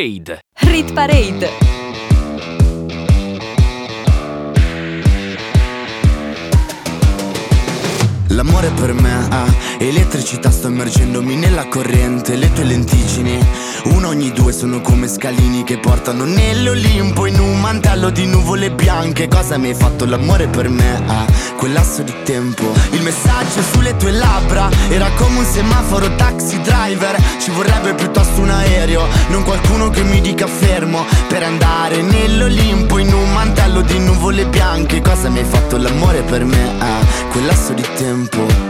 Rit 0.00 0.30
Cosa 19.50 19.62
mi 19.62 19.70
hai 19.70 19.74
fatto 19.74 20.04
l'amore 20.04 20.46
per 20.46 20.68
me 20.68 21.02
ha 21.08 21.26
quel 21.56 21.72
lasso 21.72 22.02
di 22.02 22.14
tempo, 22.22 22.72
il 22.92 23.02
messaggio 23.02 23.60
sulle 23.72 23.96
tue 23.96 24.12
labbra 24.12 24.70
era 24.88 25.10
come 25.16 25.38
un 25.38 25.44
semaforo 25.44 26.14
taxi 26.14 26.60
driver, 26.60 27.20
ci 27.40 27.50
vorrebbe 27.50 27.94
piuttosto 27.94 28.42
un 28.42 28.50
aereo, 28.50 29.08
non 29.30 29.42
qualcuno 29.42 29.90
che 29.90 30.04
mi 30.04 30.20
dica 30.20 30.46
fermo. 30.46 31.04
Per 31.26 31.42
andare 31.42 32.00
nell'Olimpo 32.00 32.98
in 32.98 33.12
un 33.12 33.32
mantello 33.32 33.80
di 33.80 33.98
nuvole 33.98 34.46
bianche. 34.46 35.00
Cosa 35.00 35.28
mi 35.28 35.40
hai 35.40 35.44
fatto 35.44 35.78
l'amore 35.78 36.22
per 36.22 36.44
me 36.44 36.76
ha 36.78 37.00
quel 37.32 37.46
lasso 37.46 37.72
di 37.72 37.84
tempo 37.96 38.69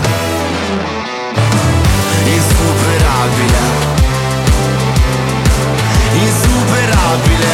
Insuperabile 2.61 3.59
Insuperabile 6.13 7.53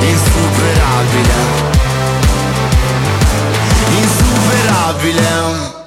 Insuperabile 0.00 1.34
Insuperabile 3.90 5.78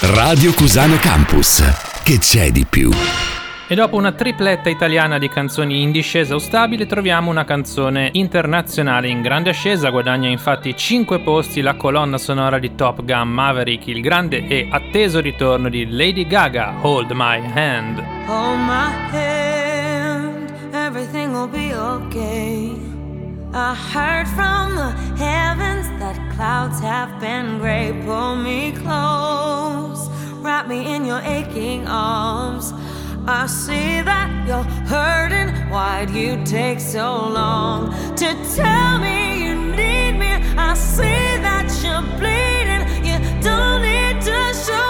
Radio 0.00 0.52
Cusano 0.52 0.98
Campus. 0.98 1.62
Che 2.02 2.18
c'è 2.18 2.50
di 2.50 2.66
più? 2.68 2.90
E 3.70 3.76
dopo 3.76 3.94
una 3.94 4.10
tripletta 4.10 4.68
italiana 4.68 5.16
di 5.16 5.28
canzoni 5.28 5.82
in 5.82 5.92
discesa 5.92 6.34
o 6.34 6.40
stabile 6.40 6.86
troviamo 6.86 7.30
una 7.30 7.44
canzone 7.44 8.10
internazionale 8.14 9.06
in 9.06 9.22
grande 9.22 9.50
ascesa, 9.50 9.90
guadagna 9.90 10.28
infatti 10.28 10.76
5 10.76 11.20
posti 11.20 11.60
la 11.60 11.76
colonna 11.76 12.18
sonora 12.18 12.58
di 12.58 12.74
Top 12.74 13.04
Gun 13.04 13.28
Maverick, 13.28 13.86
il 13.86 14.00
grande 14.00 14.44
e 14.48 14.66
atteso 14.68 15.20
ritorno 15.20 15.68
di 15.68 15.88
Lady 15.88 16.26
Gaga, 16.26 16.78
Hold 16.80 17.12
My 17.12 17.40
Hand. 17.54 18.02
Hold 18.26 18.58
my 18.58 18.90
hand, 19.12 20.52
everything 20.72 21.32
will 21.32 21.48
be 21.48 21.72
okay. 21.72 22.72
I 23.52 23.76
heard 23.94 24.26
from 24.34 24.74
the 24.74 24.92
heavens 25.22 25.86
that 26.00 26.16
clouds 26.34 26.80
have 26.80 27.20
been 27.20 27.60
gray. 27.60 27.92
Pull 28.04 28.34
me 28.34 28.72
close, 28.72 30.10
wrap 30.42 30.66
me 30.66 30.92
in 30.92 31.04
your 31.04 31.20
aching 31.24 31.86
arms. 31.86 32.74
I 33.26 33.46
see 33.46 34.00
that 34.02 34.46
you're 34.46 34.64
hurting. 34.88 35.54
Why'd 35.70 36.10
you 36.10 36.42
take 36.44 36.80
so 36.80 37.28
long 37.28 37.90
to 38.16 38.28
tell 38.56 38.98
me 38.98 39.44
you 39.44 39.54
need 39.54 40.12
me? 40.18 40.32
I 40.56 40.74
see 40.74 41.38
that 41.46 41.68
you're 41.82 42.02
bleeding. 42.18 42.84
You 43.04 43.18
don't 43.42 43.82
need 43.82 44.20
to 44.22 44.54
show 44.64 44.89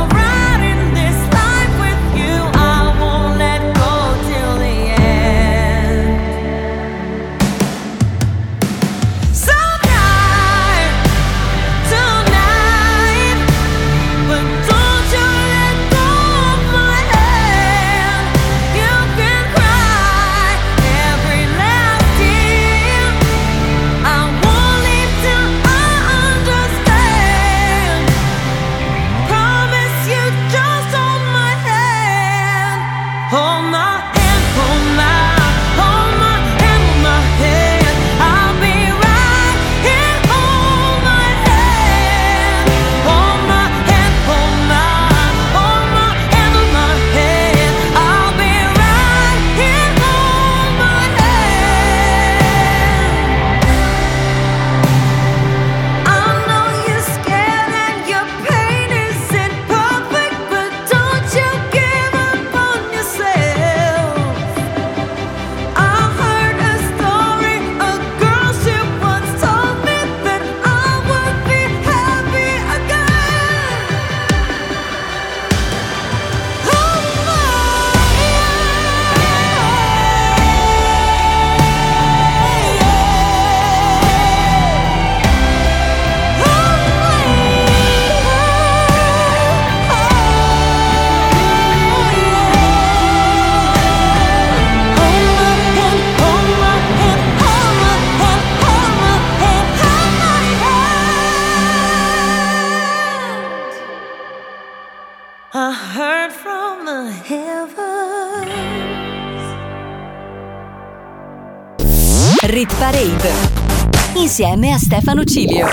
insieme 114.21 114.71
a 114.71 114.77
Stefano 114.77 115.23
Cilio. 115.23 115.65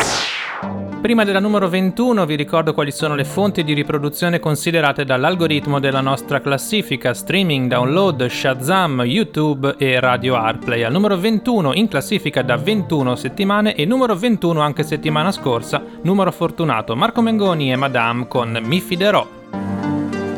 Prima 1.03 1.25
della 1.25 1.39
numero 1.39 1.69
21 1.69 2.25
vi 2.25 2.35
ricordo 2.35 2.73
quali 2.73 2.91
sono 2.91 3.15
le 3.15 3.25
fonti 3.25 3.63
di 3.63 3.75
riproduzione 3.75 4.41
considerate 4.41 5.05
dall'algoritmo 5.05 5.79
della 5.79 6.01
nostra 6.01 6.41
classifica, 6.41 7.13
streaming, 7.13 7.69
download, 7.69 8.27
Shazam, 8.27 9.03
YouTube 9.03 9.75
e 9.77 10.01
Radio 10.01 10.35
Arplay. 10.35 10.83
Al 10.83 10.93
numero 10.93 11.19
21 11.19 11.75
in 11.75 11.89
classifica 11.89 12.41
da 12.41 12.57
21 12.57 13.17
settimane 13.17 13.75
e 13.75 13.85
numero 13.85 14.17
21 14.17 14.61
anche 14.61 14.83
settimana 14.83 15.31
scorsa, 15.31 15.83
numero 16.03 16.33
fortunato 16.33 16.97
Marco 16.97 17.21
Mengoni 17.21 17.71
e 17.71 17.77
Madame 17.77 18.29
con 18.29 18.59
Mi 18.65 18.81
fiderò. 18.81 19.27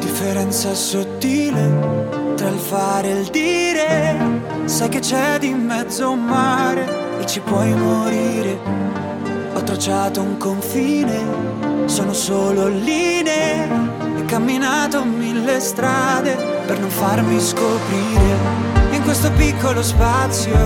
differenza 0.01 0.75
sottile 0.75 2.35
tra 2.35 2.49
il 2.49 2.59
fare 2.59 3.09
e 3.09 3.21
il 3.21 3.27
dire. 3.29 4.17
Sai 4.65 4.89
che 4.89 4.99
c'è 4.99 5.39
di 5.39 5.51
mezzo 5.55 6.11
un 6.11 6.25
mare 6.25 7.10
e 7.21 7.27
ci 7.27 7.41
puoi 7.41 7.73
morire. 7.75 8.59
Ho 9.55 9.63
tracciato 9.63 10.23
un 10.23 10.39
confine, 10.39 11.85
sono 11.85 12.15
solo 12.15 12.69
linee. 12.69 13.69
E 14.17 14.25
camminato 14.25 15.05
mille 15.05 15.61
strade 15.61 16.35
per 16.67 16.79
non 16.81 16.89
farmi 16.89 17.39
scoprire. 17.39 18.69
In 18.93 19.03
questo 19.03 19.31
piccolo 19.33 19.83
spazio, 19.83 20.57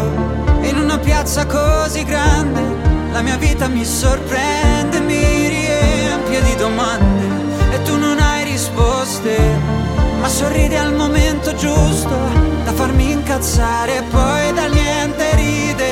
in 0.63 0.79
una 0.79 0.99
piazza 0.99 1.45
così 1.47 2.05
grande, 2.05 2.63
la 3.11 3.21
mia 3.23 3.37
vita 3.37 3.67
mi 3.67 3.85
sorprende, 3.85 5.01
mi 5.01 5.49
riempie 5.49 6.43
di 6.43 6.55
domande 6.57 7.27
e 7.73 7.83
tu 7.83 7.97
non 7.99 8.19
hai 8.19 8.45
risposte, 8.45 9.37
ma 10.21 10.29
sorridi 10.29 10.77
al 10.77 10.95
momento 10.95 11.55
giusto 11.55 12.17
da 12.65 12.73
farmi 12.73 13.11
incazzare 13.11 13.99
e 13.99 14.03
poi 14.03 14.53
dal 14.53 14.71
niente 14.73 15.35
ridere 15.35 15.54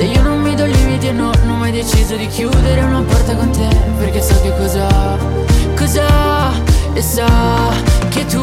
Se 0.00 0.06
io 0.06 0.22
non 0.22 0.40
mi 0.40 0.54
do 0.54 0.64
limiti 0.64 1.08
e 1.08 1.12
no, 1.12 1.30
non 1.44 1.50
ho 1.50 1.56
mai 1.56 1.72
deciso 1.72 2.16
di 2.16 2.26
chiudere 2.26 2.80
una 2.80 3.02
porta 3.02 3.36
con 3.36 3.50
te, 3.50 3.68
perché 3.98 4.22
so 4.22 4.40
che 4.40 4.50
cosa, 4.56 4.88
cosa, 5.76 6.50
e 6.94 7.02
so 7.02 7.26
che 8.08 8.24
tu 8.24 8.42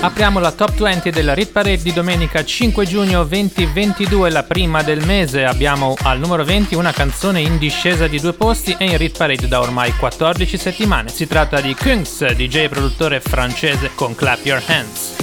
Apriamo 0.00 0.40
la 0.40 0.52
top 0.52 0.74
20 0.74 1.10
della 1.10 1.34
Rit 1.34 1.52
Parade 1.52 1.82
di 1.82 1.92
domenica 1.92 2.44
5 2.44 2.86
giugno 2.86 3.24
2022, 3.24 4.30
la 4.30 4.42
prima 4.42 4.82
del 4.82 5.04
mese. 5.04 5.44
Abbiamo 5.44 5.94
al 6.02 6.18
numero 6.18 6.44
20 6.44 6.74
una 6.74 6.92
canzone 6.92 7.40
in 7.40 7.58
discesa 7.58 8.06
di 8.06 8.18
due 8.20 8.32
posti 8.32 8.74
e 8.78 8.86
in 8.86 8.96
Rit 8.96 9.16
Parade 9.16 9.48
da 9.48 9.60
ormai 9.60 9.92
14 9.94 10.56
settimane. 10.56 11.08
Si 11.08 11.26
tratta 11.26 11.60
di 11.60 11.74
Kungs, 11.74 12.32
DJ 12.32 12.68
produttore 12.68 13.20
francese 13.20 13.90
con 13.94 14.14
Clap 14.14 14.44
Your 14.44 14.62
Hands. 14.66 15.16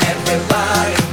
Everybody, 0.00 1.05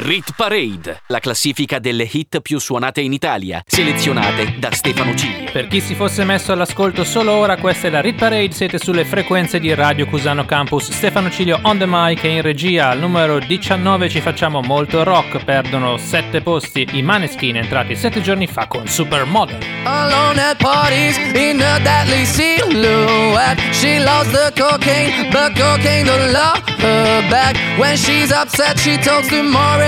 Rit 0.00 0.32
Parade, 0.36 1.02
la 1.08 1.18
classifica 1.18 1.80
delle 1.80 2.08
hit 2.10 2.40
più 2.40 2.60
suonate 2.60 3.00
in 3.00 3.12
Italia, 3.12 3.62
selezionate 3.66 4.54
da 4.58 4.70
Stefano 4.70 5.14
Cilio. 5.14 5.50
Per 5.50 5.66
chi 5.66 5.80
si 5.80 5.94
fosse 5.94 6.24
messo 6.24 6.52
all'ascolto 6.52 7.02
solo 7.02 7.32
ora, 7.32 7.56
questa 7.56 7.88
è 7.88 7.90
la 7.90 8.00
Rit 8.00 8.16
Parade, 8.16 8.52
siete 8.52 8.78
sulle 8.78 9.04
frequenze 9.04 9.58
di 9.58 9.74
Radio 9.74 10.06
Cusano 10.06 10.44
Campus. 10.44 10.90
Stefano 10.90 11.30
Cilio 11.30 11.58
on 11.62 11.78
the 11.78 11.86
mic 11.86 12.22
e 12.22 12.36
in 12.36 12.42
regia. 12.42 12.90
Al 12.90 13.00
numero 13.00 13.40
19 13.40 14.08
ci 14.08 14.20
facciamo 14.20 14.60
molto 14.60 15.02
rock, 15.02 15.42
perdono 15.42 15.96
7 15.96 16.42
posti. 16.42 16.86
I 16.92 17.02
Maneskin 17.02 17.56
entrati 17.56 17.96
7 17.96 18.20
giorni 18.20 18.46
fa 18.46 18.66
con 18.68 18.86
Supermodel. 18.86 19.58
Alone 19.84 20.40
at 20.40 20.62
parties 20.62 21.16
in 21.34 21.60
a 21.60 21.78
deadly 21.80 22.24
silhouette. 22.24 23.60
She 23.72 23.98
loves 23.98 24.30
the 24.30 24.52
cocaine, 24.56 25.28
but 25.30 25.58
cocaine 25.58 26.04
don't 26.04 26.30
love 26.30 26.62
her 26.78 27.28
back. 27.28 27.56
When 27.78 27.96
she's 27.96 28.30
upset, 28.30 28.78
she 28.78 28.96
talks 28.98 29.28
to 29.28 29.42
Maury 29.42 29.87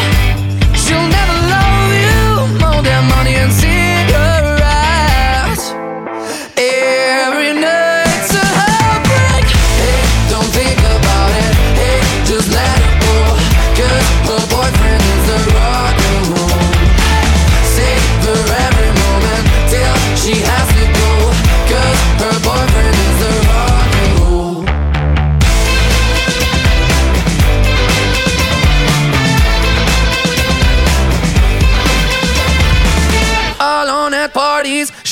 their 2.83 3.01
money 3.01 3.35
and 3.35 3.51
see 3.53 3.70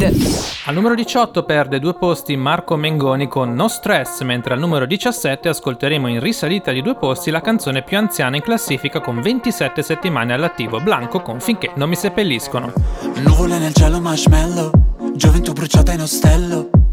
Parade. 0.00 0.16
Al 0.64 0.74
numero 0.74 0.94
18 0.94 1.44
perde 1.44 1.78
due 1.78 1.94
posti 1.94 2.36
Marco 2.36 2.76
Mengoni 2.76 3.28
con 3.28 3.54
No 3.54 3.68
Stress, 3.68 4.22
mentre 4.22 4.54
al 4.54 4.60
numero 4.60 4.86
17 4.86 5.48
ascolteremo 5.48 6.08
in 6.08 6.20
risalita 6.20 6.72
di 6.72 6.80
due 6.80 6.96
posti 6.96 7.30
la 7.30 7.40
canzone 7.40 7.82
più 7.82 7.98
anziana 7.98 8.36
in 8.36 8.42
classifica 8.42 9.00
con 9.00 9.20
27 9.20 9.82
settimane 9.82 10.32
all'attivo, 10.32 10.80
Blanco 10.80 11.20
con 11.20 11.40
Finché 11.40 11.72
non 11.74 11.88
mi 11.88 11.96
seppelliscono. 11.96 12.72
Nuvole 13.16 13.58
nel 13.58 13.74
cielo 13.74 14.00
marshmallow 14.00 14.70
Gioventù 15.14 15.52
bruciata 15.52 15.92
in 15.92 16.00
ostello 16.00 16.79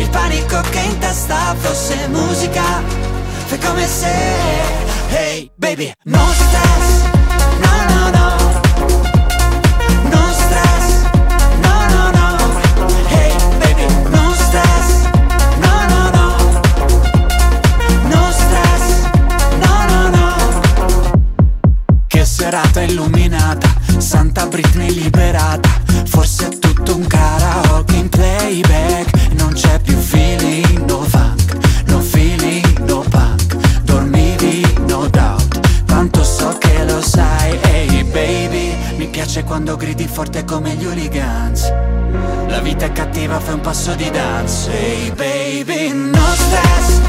il 0.00 0.08
panico 0.10 0.60
che 0.70 0.80
in 0.80 0.98
testa 0.98 1.54
fosse 1.58 2.08
musica 2.08 2.82
Fai 3.46 3.58
come 3.58 3.86
se 3.86 4.12
Hey 5.10 5.50
baby 5.56 5.92
No 6.04 6.26
stress 6.32 7.02
No 7.60 7.74
no 7.88 8.10
no. 8.10 8.26
No 10.10 10.32
stress 10.32 11.02
No 11.60 11.86
no 11.94 12.10
no. 12.10 12.26
Hey 13.08 13.32
baby 13.58 13.86
No 14.10 14.32
stress 14.34 15.08
No 15.58 15.86
no 15.92 16.10
no. 16.16 16.26
No 18.08 18.30
stress 18.30 18.84
No 19.58 19.74
no 19.88 20.08
no. 20.08 20.28
Che 22.06 22.24
serata 22.24 22.80
illuminata 22.82 23.68
Santa 23.98 24.46
Britney 24.46 24.92
liberata. 24.92 25.68
Forse 26.04 26.46
è 26.48 26.58
tutto 26.58 26.96
un 26.96 27.06
karaoke 27.06 27.96
in 27.96 28.08
playback 28.08 28.99
piace 39.30 39.44
quando 39.44 39.76
gridi 39.76 40.08
forte 40.08 40.44
come 40.44 40.74
gli 40.74 40.84
hooligans. 40.84 41.72
La 42.48 42.58
vita 42.58 42.86
è 42.86 42.92
cattiva, 42.92 43.38
fai 43.38 43.54
un 43.54 43.60
passo 43.60 43.94
di 43.94 44.10
dance. 44.10 44.72
Ehi 44.72 45.10
baby, 45.12 45.92
no 45.92 46.34
stress. 46.34 47.00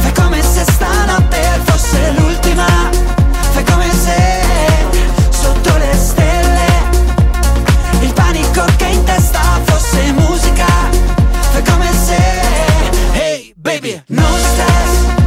Fai 0.00 0.12
come 0.12 0.40
se 0.40 0.62
stanotte 0.62 1.60
fosse 1.64 2.12
l'ultima. 2.16 2.66
Fai 3.50 3.64
come 3.64 3.90
se 3.90 4.16
sotto 5.30 5.76
le 5.76 5.94
stelle 5.96 6.66
Il 8.02 8.12
panico 8.12 8.64
che 8.76 8.86
in 8.86 9.02
testa 9.02 9.40
fosse 9.64 10.12
musica. 10.12 10.66
Fai 11.50 11.64
come 11.64 11.90
se 11.92 12.16
Hey 13.12 13.52
baby 13.56 14.00
No 14.06 14.22
stress 14.36 15.23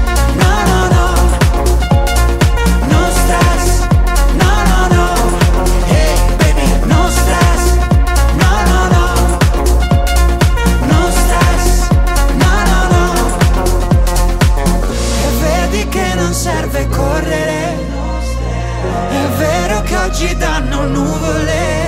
oggi 20.17 20.35
danno 20.35 20.87
nuvole 20.87 21.85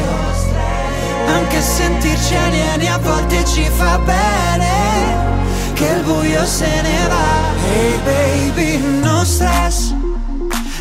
Anche 1.26 1.62
sentirci 1.62 2.36
alieni 2.36 2.88
a 2.88 2.98
volte 3.00 3.44
ci 3.44 3.68
fa 3.76 3.98
bene 3.98 5.74
Che 5.74 5.86
il 5.86 6.04
buio 6.04 6.46
se 6.46 6.82
ne 6.82 7.08
va 7.08 7.58
Hey 7.72 8.00
baby, 8.04 8.78
no 9.02 9.24
stress 9.24 9.94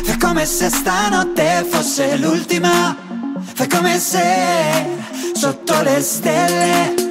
Fai 0.03 0.17
come 0.17 0.45
se 0.45 0.69
stanotte 0.69 1.65
fosse 1.69 2.17
l'ultima. 2.17 2.95
Fai 3.53 3.67
come 3.67 3.99
se 3.99 4.87
sotto 5.33 5.81
le 5.81 6.01
stelle 6.01 7.07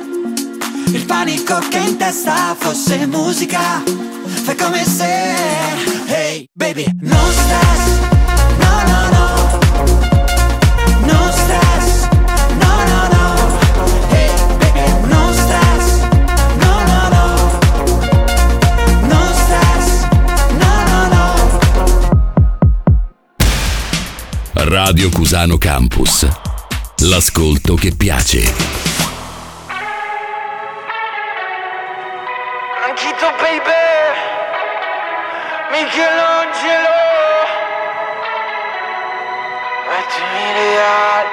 il 0.86 1.05
panico 1.05 1.59
che 1.68 1.78
in 1.78 1.97
testa 1.97 2.57
fosse 2.59 3.07
musica. 3.07 3.82
Fai 4.24 4.57
come 4.57 4.84
se, 4.84 5.34
hey 6.07 6.49
baby, 6.55 6.86
non 7.01 7.30
stress, 7.30 7.97
Radio 24.70 25.08
Cusano 25.08 25.56
Campus. 25.56 26.28
L'ascolto 26.98 27.74
che 27.74 27.94
piace. 27.96 28.42
Anchito 32.86 33.32
baby 33.40 33.72
Michelangelo 35.72 36.96
Mettimi 39.88 40.52
le 40.52 40.76
ali 40.76 41.28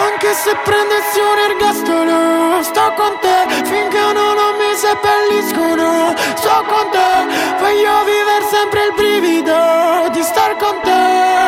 Anche 0.00 0.34
se 0.34 0.54
prendessi 0.62 1.18
un 1.18 1.38
ergastolo 1.48 2.62
Sto 2.62 2.92
con 2.94 3.18
te 3.22 3.64
finché 3.64 4.00
non, 4.12 4.34
non 4.34 4.54
mi 4.58 4.76
seppelliscono 4.76 6.14
Sto 6.34 6.62
con 6.68 6.90
te 6.90 7.58
Voglio 7.58 8.04
vivere 8.04 8.44
sempre 8.50 8.84
il 8.84 8.92
brivido 8.94 10.10
Di 10.12 10.22
star 10.22 10.56
con 10.56 10.78
te 10.82 11.39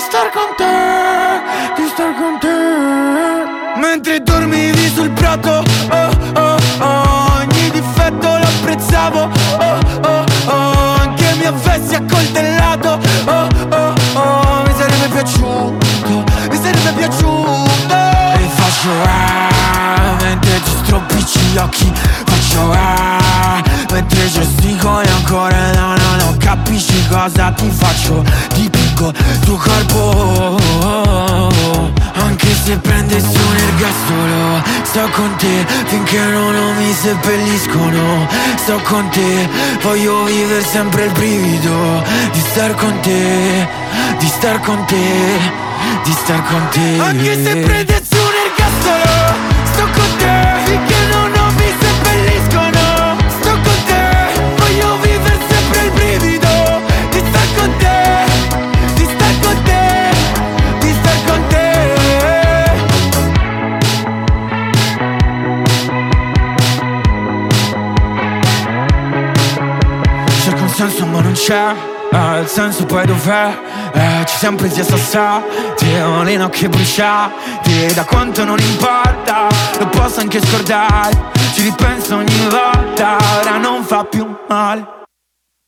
star 0.00 0.30
con 0.32 0.54
te 0.56 1.42
Di 1.76 1.88
star 1.88 2.14
con 2.16 2.38
te. 2.40 3.78
Mentre 3.80 4.20
dormivi 4.22 4.88
sul 4.92 5.10
prato 5.10 5.62
Oh 5.90 6.10
oh 6.34 6.56
oh 6.80 7.38
Ogni 7.40 7.70
difetto 7.70 8.28
lo 8.38 8.44
apprezzavo 8.44 9.30
Oh 9.58 9.78
oh 10.02 10.24
oh 10.46 10.96
Anche 11.00 11.34
mi 11.38 11.44
avessi 11.46 11.94
accoltellato 11.94 12.98
Oh 13.26 13.48
oh 13.70 13.94
oh 14.14 14.62
Mi 14.66 14.72
sarebbe 14.76 15.08
piaciuto 15.12 16.24
Mi 16.50 16.56
sarebbe 16.56 16.92
piaciuto. 16.96 17.68
E 18.34 18.48
faccio 18.54 18.90
ah 19.04 20.16
Mentre 20.22 20.60
ti 20.62 20.70
stropicci 20.82 21.38
gli 21.38 21.56
occhi 21.58 21.92
Faccio 22.26 22.72
ah 22.72 23.62
Mentre 23.92 24.28
gesticoli 24.30 25.08
ancora 25.08 25.70
No 25.72 25.94
no 25.96 26.16
no 26.16 26.36
Capisci 26.38 27.06
cosa 27.08 27.52
ti 27.52 27.70
faccio 27.70 28.24
Ti 29.00 29.06
picco 29.06 29.12
tuo 29.44 29.56
corpo. 29.56 30.58
Anche 32.12 32.54
se 32.64 32.76
prendessi 32.76 33.38
un 33.38 33.56
ergastolo 33.56 34.62
Sto 34.82 35.08
con 35.12 35.34
te 35.36 35.66
finché 35.86 36.18
non 36.18 36.76
mi 36.76 36.92
seppelliscono. 36.92 38.28
Sto 38.56 38.78
con 38.84 39.08
te 39.08 39.48
Voglio 39.82 40.24
vivere 40.24 40.62
sempre 40.62 41.06
il 41.06 41.12
brivido 41.12 42.02
Di 42.32 42.40
star 42.50 42.74
con 42.74 43.00
te 43.00 43.68
Di 44.18 44.26
star 44.26 44.60
con 44.60 44.84
te 44.84 44.96
Di 46.04 46.12
star 46.12 46.42
con 46.44 46.68
te. 46.70 47.00
Anche 47.00 47.42
se 47.42 47.56
prendessi 47.56 48.09
c'è? 71.50 71.74
Eh, 72.12 72.40
Il 72.42 72.46
senso 72.46 72.84
poi 72.84 73.04
dov'è? 73.06 73.58
Eh, 73.92 74.24
ci 74.26 74.36
siamo 74.36 74.56
presi 74.56 74.80
a 74.80 74.84
sassati 74.84 75.92
Olino 75.96 76.48
che 76.48 76.68
bruciati 76.68 77.92
Da 77.92 78.04
quanto 78.04 78.44
non 78.44 78.58
importa 78.58 79.48
Lo 79.78 79.88
posso 79.88 80.20
anche 80.20 80.40
scordare. 80.40 81.30
Ci 81.52 81.62
ripenso 81.62 82.14
ogni 82.16 82.48
volta 82.48 83.16
Ora 83.40 83.56
non 83.58 83.82
fa 83.82 84.04
più 84.04 84.24
male. 84.48 84.98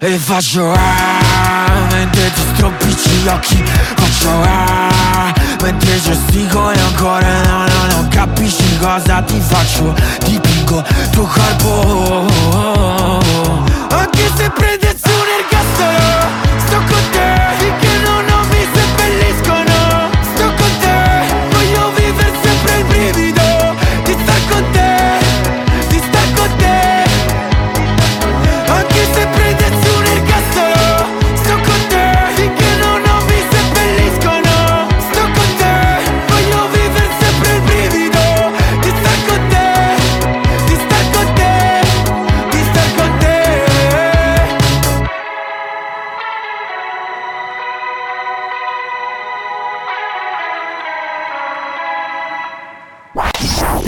E 0.00 0.16
faccio 0.18 0.72
ah, 0.72 1.86
mentre 1.90 2.32
ti 2.32 2.40
stropicci 2.54 3.10
gli 3.10 3.28
occhi. 3.28 3.64
Faccio 3.64 4.30
ah, 4.30 5.32
mentre 5.62 6.00
gesticoli 6.00 6.78
ancora 6.78 7.42
No, 7.42 7.66
no, 7.66 7.86
no, 7.88 8.08
capisci 8.08 8.78
cosa 8.78 9.22
ti 9.22 9.40
faccio? 9.40 9.94
Ti 10.24 10.40
pingo 10.40 10.84
tuo 11.12 11.24
corpo. 11.24 12.26
Anche 13.90 14.30
se 14.36 14.50
prendessi 14.50 14.71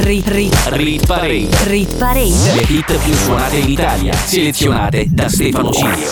Rit, 0.04 0.28
rit, 0.28 0.54
Rit 0.66 1.06
Parade. 1.06 1.48
rit 1.64 1.96
parade. 1.96 2.52
Le 2.54 2.64
hit 2.68 3.02
più 3.02 3.14
suonate 3.14 3.56
in 3.56 3.70
Italia, 3.70 4.12
selezionate 4.12 5.06
da 5.08 5.30
Stefano 5.30 5.72
Cilio. 5.72 6.10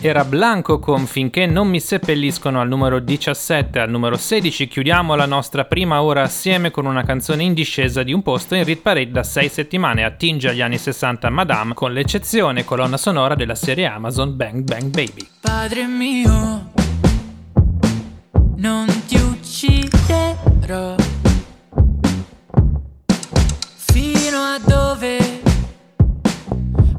Era 0.00 0.24
Blanco 0.24 0.78
con 0.78 1.04
Finché 1.06 1.46
non 1.46 1.66
mi 1.66 1.80
seppelliscono 1.80 2.60
al 2.60 2.68
numero 2.68 3.00
17 3.00 3.80
al 3.80 3.90
numero 3.90 4.16
16 4.16 4.68
chiudiamo 4.68 5.16
la 5.16 5.26
nostra 5.26 5.64
prima 5.64 6.00
ora 6.00 6.22
assieme 6.22 6.70
con 6.70 6.86
una 6.86 7.02
canzone 7.02 7.42
in 7.42 7.54
discesa 7.54 8.04
di 8.04 8.12
un 8.12 8.22
posto 8.22 8.54
in 8.54 8.62
Rit 8.62 8.82
Parade 8.82 9.10
da 9.10 9.24
6 9.24 9.48
settimane 9.48 10.04
attinge 10.04 10.50
agli 10.50 10.60
anni 10.60 10.78
60 10.78 11.28
Madame 11.28 11.74
con 11.74 11.92
l'eccezione 11.92 12.64
colonna 12.64 12.96
sonora 12.96 13.34
della 13.34 13.56
serie 13.56 13.86
Amazon 13.86 14.36
Bang 14.36 14.62
Bang 14.62 14.90
Baby 14.90 15.26
Padre 15.40 15.86
mio, 15.86 16.70
non 18.58 18.86
ti 19.06 19.16
ucciderò. 19.16 20.94
Fino 24.36 24.48
a 24.48 24.58
dove 24.58 25.40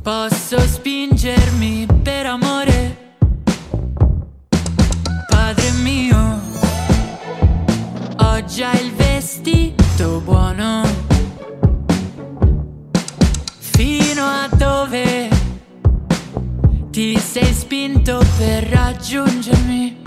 posso 0.01 0.59
spingermi 0.59 1.85
per 2.01 2.25
amore? 2.25 3.13
Padre 5.27 5.71
mio, 5.83 6.41
ho 8.17 8.43
già 8.43 8.71
il 8.71 8.91
vestito 8.91 10.19
buono. 10.21 10.81
Fino 13.59 14.23
a 14.23 14.49
dove 14.57 15.29
ti 16.89 17.19
sei 17.19 17.53
spinto 17.53 18.19
per 18.39 18.63
raggiungermi? 18.63 20.06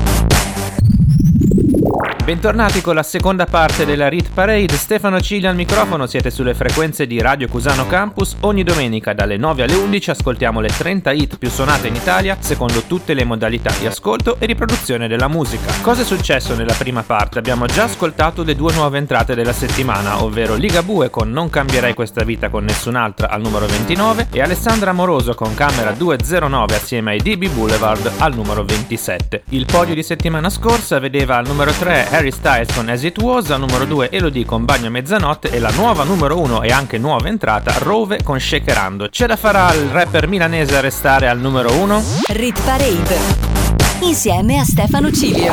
Bentornati 2.31 2.79
con 2.79 2.95
la 2.95 3.03
seconda 3.03 3.45
parte 3.45 3.83
della 3.83 4.07
Rit 4.07 4.31
Parade, 4.33 4.77
Stefano 4.77 5.19
Ciglia 5.19 5.49
al 5.49 5.55
microfono, 5.57 6.07
siete 6.07 6.31
sulle 6.31 6.53
frequenze 6.53 7.05
di 7.05 7.19
Radio 7.19 7.49
Cusano 7.49 7.85
Campus, 7.87 8.37
ogni 8.39 8.63
domenica 8.63 9.11
dalle 9.11 9.35
9 9.35 9.63
alle 9.63 9.73
11 9.73 10.11
ascoltiamo 10.11 10.61
le 10.61 10.69
30 10.69 11.11
hit 11.11 11.37
più 11.37 11.49
suonate 11.49 11.89
in 11.89 11.95
Italia 11.95 12.37
secondo 12.39 12.83
tutte 12.87 13.13
le 13.13 13.25
modalità 13.25 13.73
di 13.77 13.85
ascolto 13.85 14.37
e 14.39 14.45
riproduzione 14.45 15.09
della 15.09 15.27
musica. 15.27 15.73
Cosa 15.81 16.03
è 16.03 16.05
successo 16.05 16.55
nella 16.55 16.73
prima 16.73 17.03
parte? 17.03 17.37
Abbiamo 17.37 17.65
già 17.65 17.83
ascoltato 17.83 18.43
le 18.43 18.55
due 18.55 18.71
nuove 18.75 18.97
entrate 18.97 19.35
della 19.35 19.51
settimana, 19.51 20.23
ovvero 20.23 20.55
Ligabue 20.55 21.09
con 21.09 21.31
Non 21.31 21.49
cambierei 21.49 21.93
questa 21.93 22.23
vita 22.23 22.47
con 22.47 22.63
nessun'altra 22.63 23.27
al 23.27 23.41
numero 23.41 23.65
29 23.65 24.27
e 24.31 24.41
Alessandra 24.41 24.91
Amoroso 24.91 25.35
con 25.35 25.53
Camera 25.53 25.91
209 25.91 26.75
assieme 26.75 27.11
ai 27.11 27.19
DB 27.19 27.49
Boulevard 27.49 28.09
al 28.19 28.33
numero 28.33 28.63
27. 28.63 29.43
Il 29.49 29.65
podio 29.65 29.93
di 29.93 30.01
settimana 30.01 30.49
scorsa 30.49 30.97
vedeva 30.97 31.35
al 31.35 31.45
numero 31.45 31.73
3 31.73 32.19
Harry 32.21 32.31
Styles 32.31 32.71
con 32.75 32.87
As 32.87 33.01
It 33.01 33.19
Was, 33.19 33.49
al 33.49 33.61
numero 33.61 33.83
2 33.83 34.11
Elodie 34.11 34.45
con 34.45 34.63
Bagno 34.63 34.85
a 34.85 34.89
mezzanotte 34.91 35.49
e 35.49 35.57
la 35.57 35.71
nuova 35.71 36.03
numero 36.03 36.39
1 36.39 36.61
e 36.61 36.71
anche 36.71 36.99
nuova 36.99 37.27
entrata 37.27 37.73
Rove 37.79 38.21
con 38.21 38.39
Shakerando. 38.39 39.09
Ce 39.09 39.25
la 39.25 39.35
farà 39.35 39.73
il 39.73 39.89
rapper 39.89 40.27
milanese 40.27 40.77
a 40.77 40.81
restare 40.81 41.27
al 41.27 41.39
numero 41.39 41.73
1? 41.73 42.03
Rit 42.27 42.61
Parade. 42.61 43.17
Insieme 44.01 44.59
a 44.59 44.63
Stefano 44.63 45.11
Cilio. 45.11 45.51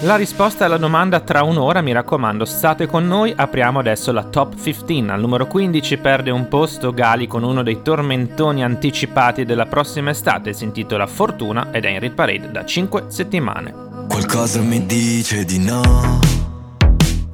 La 0.00 0.16
risposta 0.16 0.64
alla 0.64 0.78
domanda 0.78 1.20
tra 1.20 1.44
un'ora, 1.44 1.80
mi 1.80 1.92
raccomando, 1.92 2.44
state 2.44 2.88
con 2.88 3.06
noi, 3.06 3.32
apriamo 3.34 3.78
adesso 3.78 4.10
la 4.10 4.24
top 4.24 4.60
15. 4.60 5.10
Al 5.10 5.20
numero 5.20 5.46
15 5.46 5.96
perde 5.98 6.32
un 6.32 6.48
posto 6.48 6.92
Gali 6.92 7.28
con 7.28 7.44
uno 7.44 7.62
dei 7.62 7.82
tormentoni 7.82 8.64
anticipati 8.64 9.44
della 9.44 9.66
prossima 9.66 10.10
estate, 10.10 10.54
si 10.54 10.64
intitola 10.64 11.06
Fortuna 11.06 11.68
ed 11.70 11.84
è 11.84 11.90
in 11.90 12.00
Rit 12.00 12.14
Parade 12.14 12.50
da 12.50 12.64
5 12.64 13.04
settimane. 13.06 13.91
Qualcosa 14.12 14.60
mi 14.60 14.84
dice 14.84 15.42
di 15.46 15.58
no. 15.58 16.20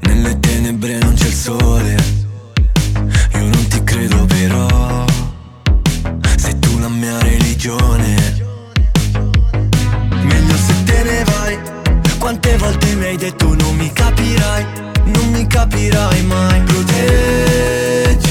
Nelle 0.02 0.38
tenebre 0.38 0.98
non 0.98 1.12
c'è 1.14 1.26
il 1.26 1.34
sole. 1.34 1.96
Io 3.34 3.40
non 3.40 3.66
ti 3.66 3.82
credo 3.82 4.24
però. 4.26 5.04
Sei 6.36 6.56
tu 6.60 6.78
la 6.78 6.88
mia 6.88 7.18
religione. 7.18 8.14
Meglio 10.22 10.56
se 10.56 10.84
te 10.84 11.02
ne 11.02 11.24
vai. 11.24 11.58
Quante 12.16 12.56
volte 12.58 12.94
mi 12.94 13.06
hai 13.06 13.16
detto 13.16 13.54
non 13.56 13.74
mi 13.76 13.92
capirai. 13.92 14.66
Non 15.06 15.30
mi 15.32 15.44
capirai 15.48 16.22
mai. 16.22 16.62
Proteggimi 16.62 18.27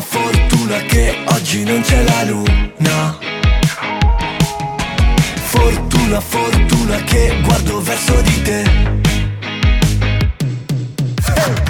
Fortuna, 0.00 0.02
fortuna 0.02 0.76
che 0.82 1.24
oggi 1.26 1.64
non 1.64 1.80
c'è 1.80 2.02
la 2.02 2.22
luna. 2.24 3.18
Fortuna, 5.42 6.20
fortuna 6.20 6.96
che 7.02 7.40
guardo 7.42 7.80
verso 7.82 8.20
di 8.22 8.42
te. 8.42 8.62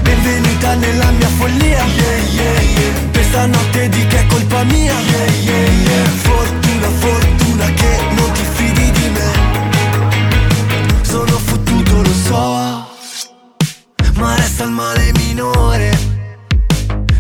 Benvenuta 0.02 0.74
nella 0.74 1.10
mia 1.12 1.28
follia 1.28 1.84
yeah, 1.84 2.16
yeah, 2.32 2.60
yeah. 2.60 3.10
Questa 3.12 3.46
notte 3.46 3.88
di 3.88 4.06
che 4.06 4.18
è 4.18 4.26
colpa 4.26 4.62
mia 4.64 4.92
yeah, 4.92 5.26
yeah, 5.42 5.68
yeah. 5.68 6.06
Fortuna, 6.06 6.88
fortuna 6.88 7.64
che 7.72 7.98
non 8.10 8.32
ti 8.32 8.42
fidi 8.54 8.90
di 8.90 9.08
me 9.10 9.30
Sono 11.02 11.38
fottuto 11.38 12.02
lo 12.02 12.12
so 12.12 12.86
Ma 14.14 14.34
resta 14.36 14.64
il 14.64 14.70
male 14.70 15.12
minore 15.14 15.98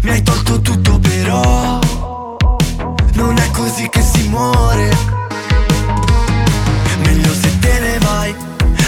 Mi 0.02 0.10
hai 0.10 0.22
tolto 0.22 0.60
tutto 0.60 0.97
però 1.28 2.56
non 3.12 3.36
è 3.36 3.50
così 3.50 3.86
che 3.90 4.00
si 4.00 4.28
muore. 4.28 4.96
Meglio 7.04 7.34
se 7.34 7.58
te 7.58 7.78
ne 7.80 7.98
vai, 7.98 8.34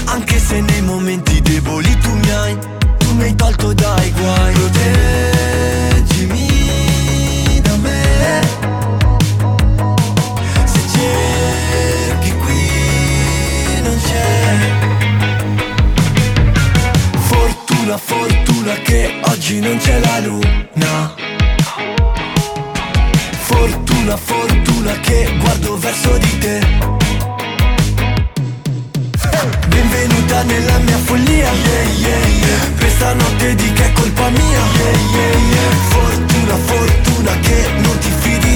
anche 0.07 0.39
se 0.39 0.63
nei 0.63 0.81
momenti 0.81 1.43
deboli 1.43 1.99
tu 1.99 2.11
mi 2.15 2.31
hai, 2.31 2.57
tu 2.97 3.13
mi 3.15 3.25
hai 3.25 3.35
tolto 3.35 3.75
dai 3.75 4.11
guai. 4.13 4.55
Proteggimi 4.55 6.49
da 7.61 7.77
me. 7.77 8.41
Se 10.65 10.81
cerchi 10.95 12.33
qui 12.39 13.83
non 13.83 14.01
c'è. 14.03 14.73
Fortuna, 17.19 17.99
fortuna 17.99 18.73
che 18.83 19.21
oggi 19.25 19.61
non 19.61 19.77
c'è 19.77 20.01
la 20.01 20.21
luna 20.21 21.40
sulla 24.11 24.17
fortuna 24.17 24.93
che 25.01 25.37
guardo 25.39 25.79
verso 25.79 26.19
di 26.19 26.39
te 26.39 26.59
Benvenuta 29.69 30.43
nella 30.43 30.79
mia 30.79 30.99
follia 30.99 31.51
yeah, 31.53 31.83
yeah, 31.99 32.27
yeah. 32.27 32.77
Questa 32.79 33.13
notte 33.15 33.55
di 33.55 33.73
che 33.73 33.85
è 33.85 33.93
colpa 33.93 34.29
mia 34.31 34.41
yeah, 34.41 34.99
yeah, 35.13 35.37
yeah. 35.53 35.71
Fortuna, 35.89 36.57
fortuna 36.57 37.39
che 37.39 37.71
non 37.83 37.99
ti 37.99 38.11
fidi 38.21 38.50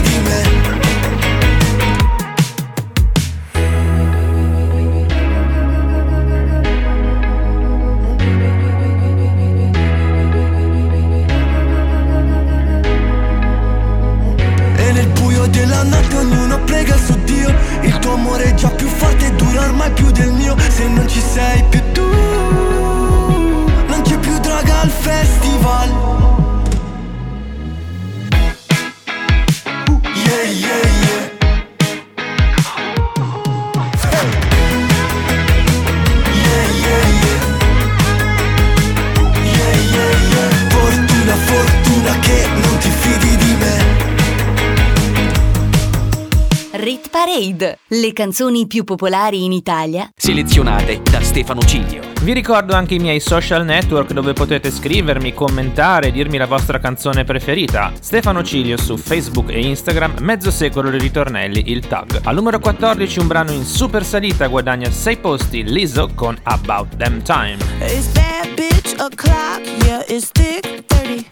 canzoni 48.15 48.67
più 48.67 48.85
popolari 48.85 49.45
in 49.45 49.53
Italia 49.53 50.09
Selezionate 50.17 51.03
da 51.03 51.21
Stefano 51.21 51.61
Ciglio. 51.61 52.01
Vi 52.23 52.33
ricordo 52.33 52.75
anche 52.75 52.95
i 52.95 52.99
miei 52.99 53.21
social 53.21 53.67
network 53.67 54.13
dove 54.13 54.33
potete 54.33 54.71
scrivermi, 54.71 55.35
commentare, 55.35 56.11
dirmi 56.11 56.39
la 56.39 56.47
vostra 56.47 56.79
canzone 56.79 57.25
preferita. 57.25 57.93
Stefano 58.01 58.43
Cilio 58.43 58.79
su 58.79 58.97
Facebook 58.97 59.51
e 59.51 59.61
Instagram, 59.61 60.15
mezzo 60.21 60.51
secolo 60.51 60.89
di 60.89 60.97
ritornelli, 60.97 61.71
il 61.71 61.87
tag. 61.87 62.21
Al 62.25 62.35
numero 62.35 62.59
14 62.59 63.19
un 63.19 63.27
brano 63.27 63.53
in 63.53 63.65
super 63.65 64.03
salita 64.03 64.47
guadagna 64.47 64.91
6 64.91 65.17
posti, 65.19 65.65
Lizzo 65.65 66.09
con 66.15 66.39
About 66.45 66.97
Them 66.97 67.21
Time. 67.23 67.59
It's 67.81 68.07
bad 68.13 68.55
bitch 68.55 68.95
o'clock, 68.99 69.61
yeah, 69.85 70.03
it's 70.09 70.31
thick 70.31 70.85
30. 70.87 71.27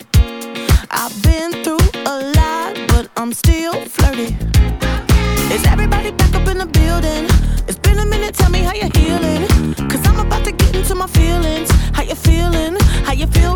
I've 0.90 1.18
been 1.22 1.62
through 1.62 1.78
a 2.04 2.32
lot, 2.34 2.74
but 2.88 3.08
I'm 3.16 3.32
still 3.32 3.72
flirty. 3.86 4.36
Is 5.50 5.64
everybody 5.64 6.10
back 6.12 6.31
in 6.52 6.58
the 6.58 6.66
building? 6.66 7.24
It's 7.66 7.78
been 7.78 7.98
a 7.98 8.04
minute, 8.04 8.34
tell 8.34 8.50
me 8.50 8.60
how 8.60 8.74
you're 8.74 8.94
healing. 8.94 9.48
Cause 9.88 10.06
I'm 10.06 10.20
about 10.20 10.44
to 10.44 10.52
get 10.52 10.76
into 10.76 10.94
my 10.94 11.06
feelings. 11.06 11.70
How 11.96 12.02
you 12.02 12.14
feeling? 12.14 12.76
How 13.06 13.12
you 13.12 13.26
feel 13.26 13.51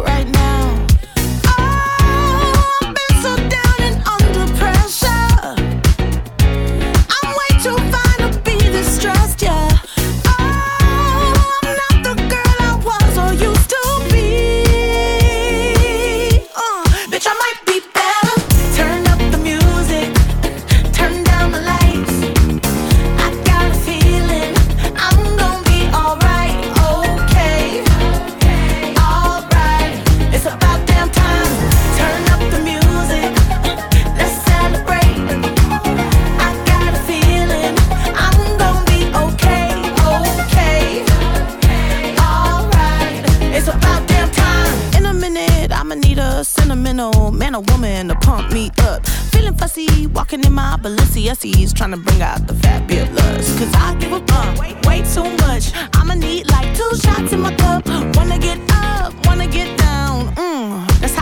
man 47.37 47.55
or 47.55 47.63
woman 47.69 48.09
to 48.09 48.15
pump 48.17 48.53
me 48.53 48.71
up. 48.81 49.07
Feeling 49.33 49.55
fussy, 49.57 50.07
walking 50.09 50.43
in 50.45 50.53
my 50.53 50.77
Balenciennes, 50.81 51.75
trying 51.75 51.91
to 51.93 51.97
bring 51.97 52.23
out 52.23 52.47
the 52.47 52.55
fabulous. 52.55 53.59
Cause 53.59 53.73
I 53.75 53.95
give 53.97 54.13
a 54.13 54.21
fuck 54.27 54.59
way, 54.59 54.75
way 54.85 55.03
too 55.15 55.29
much. 55.47 55.73
I'ma 55.95 56.15
need 56.15 56.51
like 56.51 56.75
two 56.77 56.91
shots 56.97 57.33
in 57.33 57.41
my 57.41 57.55
cup. 57.57 57.87
Wanna 58.17 58.39
get 58.39 58.59
up, 58.73 59.13
wanna 59.27 59.47
get 59.47 59.79
down. 59.79 60.35
Mm, 60.35 61.01
that's 61.01 61.16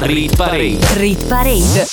Rit, 0.00 0.36
Parade. 0.36 0.78
rit 0.94 1.26
Parade. 1.26 1.86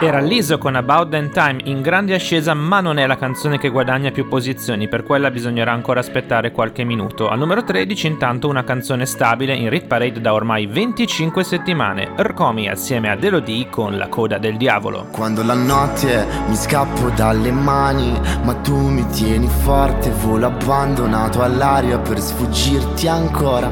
Era 0.00 0.18
Lizzo 0.18 0.58
con 0.58 0.74
About 0.74 1.10
Them 1.10 1.30
Time 1.30 1.60
in 1.64 1.80
grande 1.80 2.12
ascesa, 2.12 2.54
ma 2.54 2.80
non 2.80 2.98
è 2.98 3.06
la 3.06 3.16
canzone 3.16 3.56
che 3.56 3.68
guadagna 3.68 4.10
più 4.10 4.26
posizioni, 4.26 4.88
per 4.88 5.04
quella 5.04 5.30
bisognerà 5.30 5.70
ancora 5.70 6.00
aspettare 6.00 6.50
qualche 6.50 6.82
minuto. 6.82 7.28
Al 7.28 7.38
numero 7.38 7.62
13 7.62 8.08
intanto 8.08 8.48
una 8.48 8.64
canzone 8.64 9.06
stabile 9.06 9.54
in 9.54 9.70
Rit 9.70 9.86
Parade 9.86 10.20
da 10.20 10.34
ormai 10.34 10.66
25 10.66 11.44
settimane, 11.44 12.10
Ercomi 12.16 12.68
assieme 12.68 13.08
a 13.10 13.16
Elodie 13.20 13.68
con 13.68 13.96
La 13.96 14.08
coda 14.08 14.38
del 14.38 14.56
diavolo. 14.56 15.06
Quando 15.12 15.44
la 15.44 15.54
notte 15.54 16.26
mi 16.48 16.56
scappo 16.56 17.10
dalle 17.10 17.52
mani, 17.52 18.18
ma 18.42 18.54
tu 18.54 18.76
mi 18.76 19.06
tieni 19.06 19.46
forte, 19.46 20.10
volo 20.10 20.46
abbandonato 20.46 21.42
all'aria 21.42 21.98
per 21.98 22.20
sfuggirti 22.20 23.06
ancora. 23.06 23.70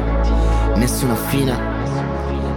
Nessuna 0.76 1.16
fine, 1.16 1.69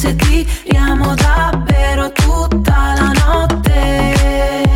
forse 0.00 0.14
tiriamo 0.16 1.14
davvero 1.14 2.10
tutta 2.12 2.94
la 2.96 3.12
notte. 3.12 4.69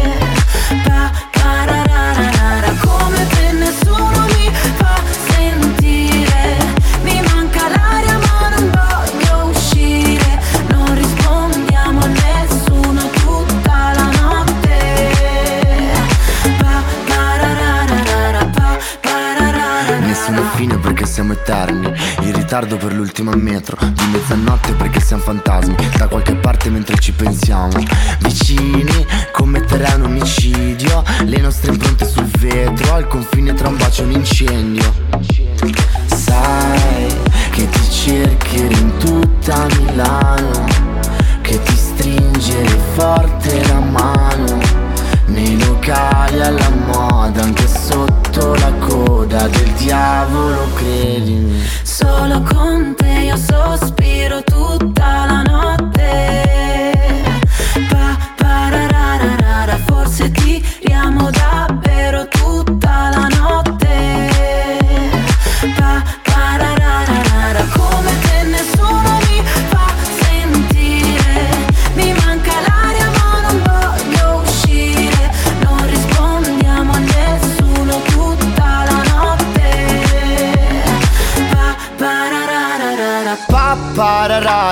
Siamo 21.15 21.33
eterni. 21.33 21.93
In 22.23 22.33
ritardo 22.35 22.77
per 22.77 22.93
l'ultima 22.93 23.37
metro 23.37 23.77
Di 23.79 24.05
mezzanotte 24.11 24.73
perché 24.73 24.99
siamo 24.99 25.23
fantasmi. 25.23 25.77
Da 25.97 26.09
qualche 26.09 26.35
parte 26.35 26.71
mentre 26.71 26.99
ci 26.99 27.12
pensiamo. 27.12 27.71
Vicini, 28.19 29.07
commetterai 29.31 29.95
un 29.95 30.07
omicidio. 30.07 31.05
Le 31.25 31.39
nostre 31.39 31.71
impronte 31.71 32.05
sul 32.05 32.27
vetro 32.41 32.95
Al 32.95 33.07
confine 33.07 33.55
tra 33.55 33.69
un 33.69 33.77
bacio 33.77 34.03
e 34.03 34.07
un 34.07 34.11
incendio. 34.11 34.93
Sai 36.07 37.07
che 37.51 37.69
ti 37.69 37.91
cercherò 37.91 38.77
in 38.77 38.97
tutta 38.99 39.67
Milano 39.79 40.65
Che 41.43 41.62
ti 41.62 41.77
stringere 41.77 42.77
forte 42.95 43.67
la 43.69 43.75
mano 43.75 43.84
Locali 45.87 46.41
alla 46.41 46.70
moda 46.87 47.43
Anche 47.43 47.68
sotto 47.68 48.55
la 48.55 48.72
coda 48.78 49.47
del 49.49 49.70
diavolo 49.72 50.66
credimi 50.72 51.62
Solo 51.82 52.41
con 52.41 52.95
te 52.97 53.24
io 53.26 53.37
sospiro 53.37 54.43
tutta 54.43 55.26
la 55.26 55.43
notte. 55.43 57.22
Pa, 57.89 58.16
parararara, 58.37 59.76
forse 59.87 60.30
tiriamo 60.30 61.30
davvero 61.30 62.26
tutta 62.28 63.11
la 63.11 63.28
notte. 63.28 63.64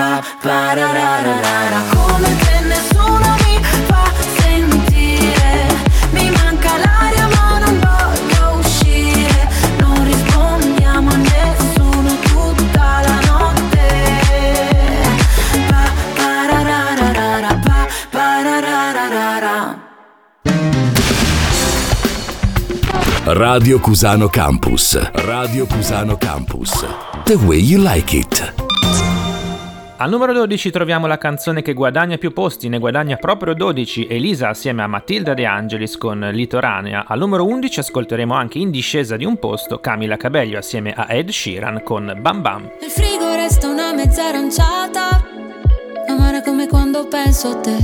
Pappararara, 0.00 1.82
come 1.90 2.34
te 2.38 2.60
nessuno 2.60 3.36
mi 3.44 3.60
fa 3.84 4.10
sentire. 4.40 5.66
Mi 6.12 6.30
manca 6.30 6.78
l'aria 6.78 7.28
ma 7.28 7.58
non 7.58 7.78
voglio 7.78 8.60
uscire. 8.60 9.46
Non 9.78 10.02
rispondiamo 10.02 11.10
a 11.10 11.16
nessuno 11.16 12.16
tutta 12.22 13.02
la 13.02 13.20
notte. 13.26 13.86
Pa, 15.68 15.82
parararara, 16.14 17.60
pa, 17.62 17.86
parararara. 18.10 19.78
Radio 23.24 23.78
Cusano 23.80 24.28
Campus. 24.28 24.98
Radio 25.12 25.66
Cusano 25.66 26.16
Campus. 26.16 26.86
The 27.24 27.34
way 27.34 27.58
you 27.58 27.82
like 27.82 28.16
it. 28.16 28.69
Al 30.02 30.08
numero 30.08 30.32
12 30.32 30.70
troviamo 30.70 31.06
la 31.06 31.18
canzone 31.18 31.60
che 31.60 31.74
guadagna 31.74 32.16
più 32.16 32.32
posti, 32.32 32.70
ne 32.70 32.78
guadagna 32.78 33.16
proprio 33.16 33.52
12, 33.52 34.06
Elisa 34.06 34.48
assieme 34.48 34.82
a 34.82 34.86
Matilda 34.86 35.34
De 35.34 35.44
Angelis 35.44 35.98
con 35.98 36.26
Litoranea. 36.32 37.04
Al 37.06 37.18
numero 37.18 37.44
11 37.44 37.80
ascolteremo 37.80 38.32
anche 38.32 38.56
in 38.56 38.70
discesa 38.70 39.18
di 39.18 39.26
un 39.26 39.38
posto 39.38 39.78
Camila 39.78 40.16
Cabello 40.16 40.56
assieme 40.56 40.94
a 40.94 41.06
Ed 41.10 41.28
Sheeran 41.28 41.82
con 41.82 42.16
Bam 42.18 42.40
Bam. 42.40 42.70
Nel 42.80 42.88
frigo 42.88 43.34
resta 43.34 43.68
una 43.68 43.92
mezza 43.92 44.24
aranciata, 44.24 45.22
amara 46.08 46.40
come 46.40 46.66
quando 46.66 47.06
penso 47.06 47.48
a 47.48 47.56
te. 47.56 47.76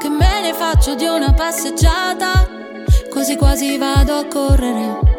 Che 0.00 0.08
me 0.08 0.40
ne 0.42 0.52
faccio 0.54 0.96
di 0.96 1.06
una 1.06 1.32
passeggiata, 1.32 2.48
quasi 3.10 3.36
quasi 3.36 3.78
vado 3.78 4.14
a 4.14 4.26
correre. 4.26 5.15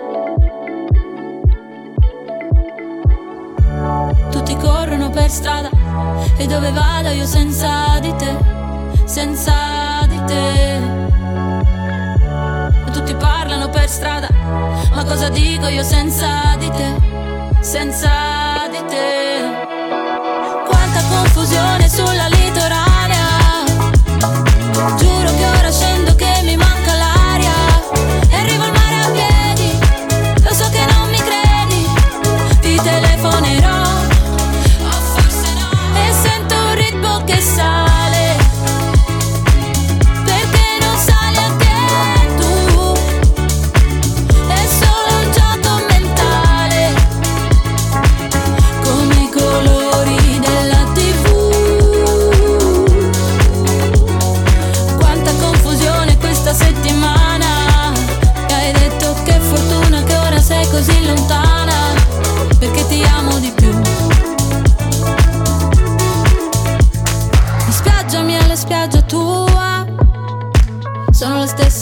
Corrono 4.68 5.10
per 5.10 5.30
strada. 5.30 5.70
E 6.36 6.46
dove 6.46 6.72
vado 6.72 7.10
io 7.10 7.26
senza 7.26 7.98
di 8.00 8.14
te, 8.16 8.38
senza 9.06 9.54
di 10.08 10.22
te. 10.26 10.76
E 12.86 12.92
tutti 12.92 13.16
parlano 13.16 13.70
per 13.70 13.88
strada, 13.90 14.28
ma 14.94 15.04
cosa 15.06 15.30
dico 15.30 15.68
io 15.68 15.84
senza 15.84 16.56
di 16.58 16.70
te, 16.70 16.90
senza 17.62 18.10
di 18.70 18.84
te? 18.88 19.66
Quanta 20.68 21.02
confusione 21.10 21.88
sulla 21.90 22.28
litoranea, 22.28 23.64
giuro 24.98 25.17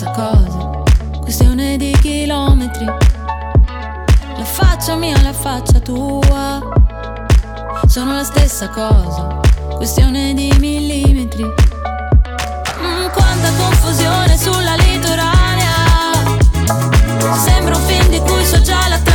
stessa 0.06 0.12
cosa, 0.12 0.84
questione 1.20 1.78
di 1.78 1.92
chilometri. 2.00 2.86
La 2.86 4.44
faccia 4.44 4.96
mia 4.96 5.20
la 5.22 5.34
faccia 5.34 5.80
tua 5.80 6.62
sono 7.88 8.16
la 8.16 8.24
stessa 8.24 8.70
cosa, 8.70 9.40
questione 9.76 10.34
di 10.34 10.54
millimetri. 10.60 11.44
Mm, 11.44 13.08
quanta 13.14 13.52
confusione 13.58 14.38
sulla 14.38 14.76
litoranea, 14.76 15.74
sembra 17.44 17.76
un 17.76 17.82
film 17.86 18.10
di 18.10 18.20
cui 18.20 18.46
so 18.46 18.62
già 18.62 18.88
la 18.88 19.00
trama. 19.00 19.15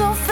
so 0.00 0.14
fast. 0.14 0.29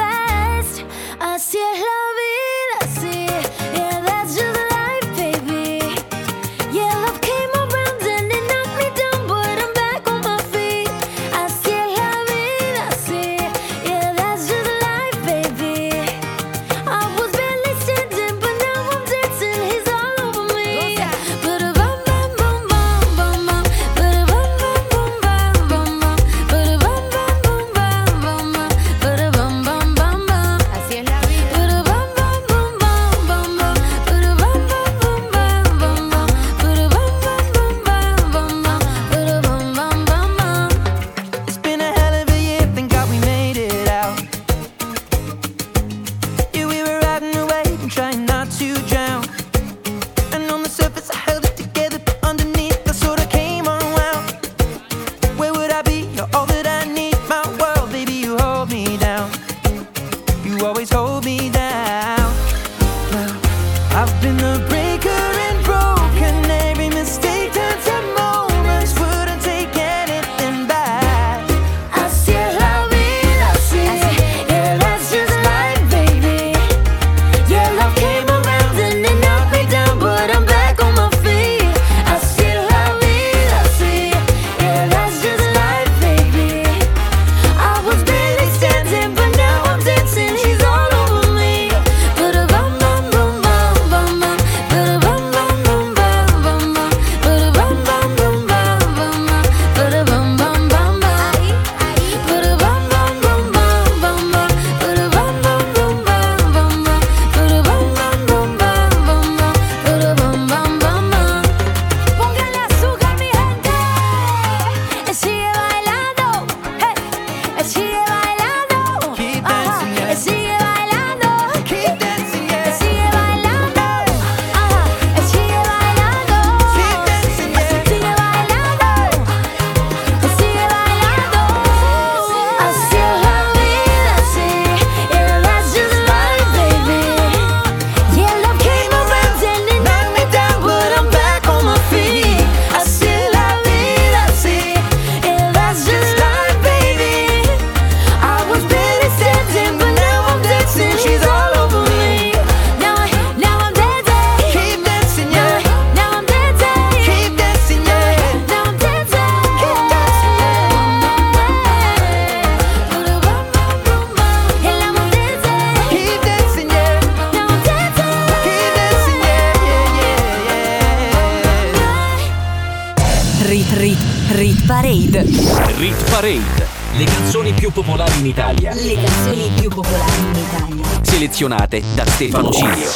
Selezionate 181.48 181.82
da 181.94 182.04
Stefano 182.06 182.50
Cilio. 182.50 182.90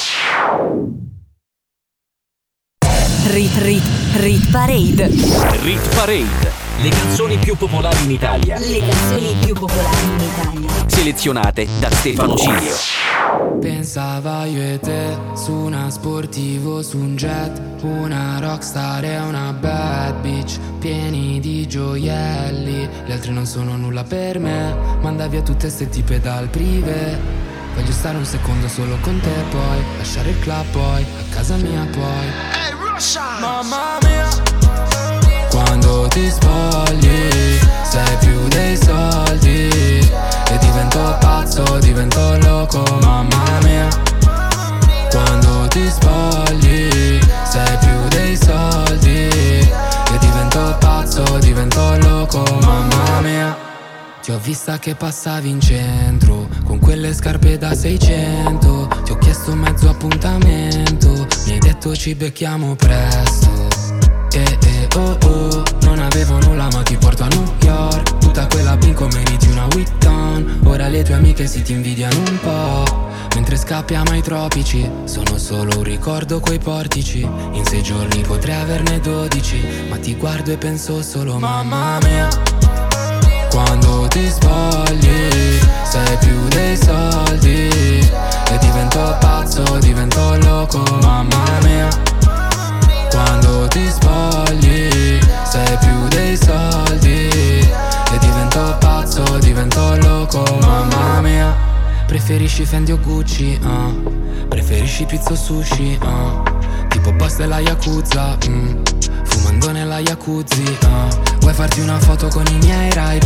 Rit 3.31 3.57
Rit 3.59 3.83
Rit 4.16 4.51
Parade. 4.51 5.07
Rit 5.62 5.95
Parade, 5.95 6.53
le 6.83 6.89
canzoni 6.91 7.39
più 7.39 7.57
popolari 7.57 8.05
in 8.05 8.11
Italia, 8.11 8.59
Le 8.59 8.79
canzoni 8.79 9.35
più 9.41 9.55
popolari 9.55 10.05
in 10.05 10.20
Italia. 10.20 10.69
selezionate 10.87 11.66
da 11.81 11.91
Stefano 11.91 12.37
Cilio. 12.37 12.74
Pensava 13.59 14.45
io 14.45 14.61
e 14.61 14.79
te 14.81 15.16
su 15.35 15.53
una 15.53 15.89
sportivo, 15.89 16.83
su 16.83 16.99
un 16.99 17.16
jet, 17.16 17.59
una 17.83 18.39
rockstar 18.41 19.05
e 19.05 19.19
una 19.20 19.53
bad 19.53 20.20
bitch, 20.20 20.59
pieni 20.79 21.41
di 21.41 21.66
gioielli. 21.66 22.89
Gli 23.07 23.12
altri 23.12 23.33
non 23.33 23.47
sono 23.47 23.77
nulla 23.77 24.03
per 24.05 24.39
me, 24.41 24.77
manda 25.01 25.27
via 25.29 25.41
tutte 25.43 25.70
ste 25.70 25.89
tipe 25.89 26.20
dal 26.20 26.49
privé. 26.49 27.41
Voglio 27.74 27.93
stare 27.93 28.16
un 28.16 28.24
secondo 28.24 28.69
solo 28.69 28.99
con 29.01 29.19
te 29.20 29.44
poi, 29.51 29.85
lasciare 29.97 30.31
il 30.31 30.39
club 30.40 30.66
poi, 30.73 31.03
a 31.03 31.35
casa 31.35 31.57
mia 31.57 31.86
poi. 31.90 32.61
Mamma 33.40 33.99
mia. 34.03 34.28
Quando 35.51 36.07
ti 36.09 36.31
spogli, 36.31 37.59
sei 37.82 38.16
più 38.20 38.49
dei 38.49 38.77
soldi. 38.77 39.69
E 40.51 40.59
divento 40.61 41.16
pazzo, 41.20 41.78
divento 41.78 42.39
loco, 42.39 42.82
mamma 43.01 43.59
mia. 43.62 43.89
Quando 45.11 45.66
ti 45.69 45.89
spogli, 45.89 47.20
sei 47.44 47.78
più 47.81 48.09
dei 48.09 48.36
soldi. 48.36 49.28
E 49.28 50.19
divento 50.20 50.77
pazzo, 50.78 51.39
divento 51.39 51.97
loco, 51.99 52.43
mamma 52.61 53.20
mia. 53.20 53.72
Ti 54.23 54.31
ho 54.31 54.39
vista 54.39 54.78
che 54.78 54.94
passavi 54.94 55.51
in 55.51 55.61
centro 55.61 56.47
Con 56.65 56.78
quelle 56.78 57.12
scarpe 57.12 57.59
da 57.59 57.74
600 57.74 59.01
Ti 59.03 59.11
ho 59.11 59.19
chiesto 59.19 59.53
mezzo 59.57 59.89
appuntamento 59.89 61.27
Mi 61.47 61.53
hai 61.55 61.59
detto 61.59 61.97
ci 61.97 62.15
becchiamo 62.15 62.77
presto. 62.77 63.51
Eh 64.32 64.59
eh 64.65 64.89
oh 64.94 65.19
oh 65.24 65.62
Non 65.82 65.99
avevo 65.99 66.39
nulla 66.39 66.69
ma 66.70 66.82
ti 66.82 66.97
porto 66.99 67.24
a 67.24 67.27
New 67.27 67.53
York. 67.62 68.19
Tutta 68.19 68.47
quella 68.47 68.77
bingo 68.77 69.09
meriti 69.09 69.49
una 69.49 69.66
Witton 69.74 70.61
Ora 70.66 70.86
le 70.86 71.03
tue 71.03 71.15
amiche 71.15 71.49
si 71.49 71.61
ti 71.62 71.73
invidiano 71.73 72.16
un 72.16 72.39
po' 72.39 73.11
Mentre 73.35 73.57
scappiamo 73.57 74.12
ai 74.12 74.23
tropici 74.23 74.89
Sono 75.03 75.36
solo 75.36 75.78
un 75.78 75.82
ricordo 75.82 76.39
quei 76.39 76.61
portici. 76.61 77.23
In 77.23 77.65
sei 77.65 77.82
giorni 77.82 78.23
potrei 78.23 78.55
averne 78.55 79.01
dodici 79.01 79.61
Ma 79.89 79.97
ti 79.97 80.15
guardo 80.15 80.53
e 80.53 80.59
penso 80.59 81.03
solo 81.03 81.40
mamma 81.40 81.99
mia 82.03 82.61
Quando 83.53 84.07
ti 84.09 84.31
spogli 84.31 85.61
sei 85.85 86.16
più 86.20 86.49
dei 86.49 86.74
soldi. 86.74 87.69
E 87.69 88.59
divento 88.61 89.15
pazzo, 89.20 89.62
divento 89.79 90.39
loco, 90.39 90.83
mamma 91.03 91.59
mia. 91.62 91.89
Quando 93.11 93.66
ti 93.69 93.87
spogli 93.91 95.20
sei 95.45 95.77
più 95.81 96.09
dei 96.09 96.35
soldi. 96.35 97.29
E 97.29 98.19
divento 98.20 98.74
pazzo, 98.81 99.23
divento 99.37 99.97
loco, 99.97 100.43
mamma 100.62 101.20
mia. 101.20 101.55
Preferisci 102.07 102.65
Fendi 102.65 102.93
o 102.93 102.99
Gucci, 102.99 103.61
ah? 103.65 103.93
Preferisci 104.49 105.05
pizza 105.05 105.33
o 105.33 105.37
sushi, 105.37 105.99
ah? 106.03 106.43
Tipo 106.89 107.12
boss 107.12 107.37
della 107.37 107.59
Yakuza, 107.59 108.39
mm. 108.49 108.83
Fumando 109.33 109.71
nella 109.73 109.99
Yakuzi, 109.99 110.79
ah. 110.85 111.09
Vuoi 111.41 111.55
farti 111.55 111.81
una 111.81 111.99
foto 111.99 112.29
con 112.29 112.45
i 112.47 112.59
miei 112.59 112.91
ray 112.93 113.19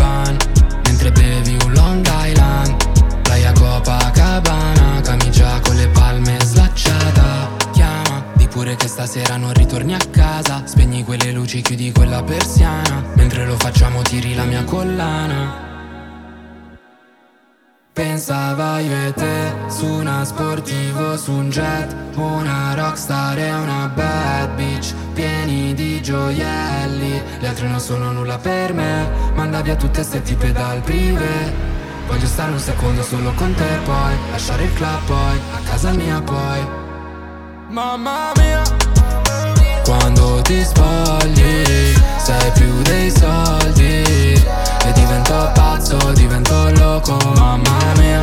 Mentre 0.85 1.13
bevi 1.13 1.57
un 1.65 1.73
Long 1.73 2.07
Island 2.07 3.23
Playa 3.23 3.53
Copacabana 3.53 5.01
Camicia 5.03 5.61
con 5.61 5.77
le 5.77 5.89
palme 5.89 6.37
slacciata. 6.43 7.51
Chiama, 7.73 8.25
di 8.35 8.47
pure 8.49 8.77
che 8.77 8.89
stasera 8.89 9.37
non 9.37 9.53
ritorni 9.53 9.95
a 9.95 10.01
casa. 10.11 10.63
Spegni 10.65 11.05
quelle 11.05 11.33
luci, 11.33 11.61
chiudi 11.61 11.93
quella 11.93 12.23
persiana. 12.23 13.05
Mentre 13.15 13.45
lo 13.47 13.57
facciamo 13.57 14.03
tiri 14.03 14.35
la 14.35 14.45
mia 14.45 14.65
collana 14.65 15.76
Pensava 17.97 18.79
io 18.81 18.95
e 19.07 19.13
te 19.15 19.55
su 19.69 19.87
una 19.87 20.23
sportivo, 20.23 21.17
su 21.17 21.33
un 21.33 21.49
jet 21.49 21.97
Una 22.17 22.75
rockstar 22.75 23.39
e 23.39 23.51
una 23.55 23.89
bad 23.89 24.51
bitch 24.55 24.93
Pieni 25.15 25.73
di 25.73 26.03
gioielli. 26.03 27.23
Le 27.39 27.49
altre 27.49 27.67
non 27.69 27.81
sono 27.81 28.13
nulla 28.13 28.37
per 28.37 28.75
me 28.75 29.09
Manda 29.35 29.63
via 29.63 29.77
tutte 29.77 30.03
ste 30.03 30.21
tipe 30.21 30.53
dal 30.53 30.83
privé. 30.83 31.51
Voglio 32.07 32.27
stare 32.27 32.53
un 32.53 32.59
secondo 32.59 33.03
solo 33.03 33.33
con 33.33 33.55
te 33.55 33.79
poi 33.85 34.15
Lasciare 34.31 34.65
il 34.65 34.75
club 34.75 35.01
poi, 35.07 35.41
a 35.55 35.61
casa 35.67 35.93
mia 35.93 36.21
poi. 36.21 36.69
Mamma 37.69 38.33
mia. 38.37 38.63
Quando 39.87 40.43
ti 40.43 40.63
spogli 40.63 41.95
Sei 42.19 42.51
più 42.53 42.83
dei 42.83 43.11
soldi 43.11 44.66
E 44.87 44.93
divento 44.93 45.51
pazzo, 45.55 45.97
divento 46.15 46.71
loco, 46.79 47.17
mamma 47.35 47.93
mia 47.99 48.23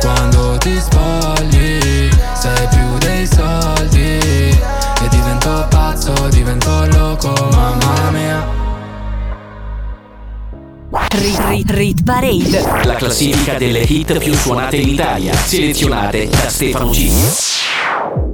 Quando 0.00 0.56
ti 0.58 0.78
spogli 0.78 2.08
Sei 2.34 2.68
più 2.70 2.98
dei 2.98 3.26
soldi 3.26 4.18
E 4.20 5.08
divento 5.10 5.66
pazzo, 5.68 6.12
divento 6.28 6.86
loco, 6.96 7.32
mamma 7.50 8.10
mia 8.12 8.60
Rit, 11.10 11.40
rit, 11.48 11.70
rit 11.70 12.02
Parade. 12.04 12.84
La 12.84 12.94
classifica 12.94 13.54
delle 13.54 13.80
hit 13.80 14.18
più 14.18 14.34
suonate 14.34 14.76
in 14.76 14.88
Italia, 14.88 15.34
selezionate 15.34 16.28
da 16.28 16.48
Stefano 16.48 16.90
G. 16.90 17.10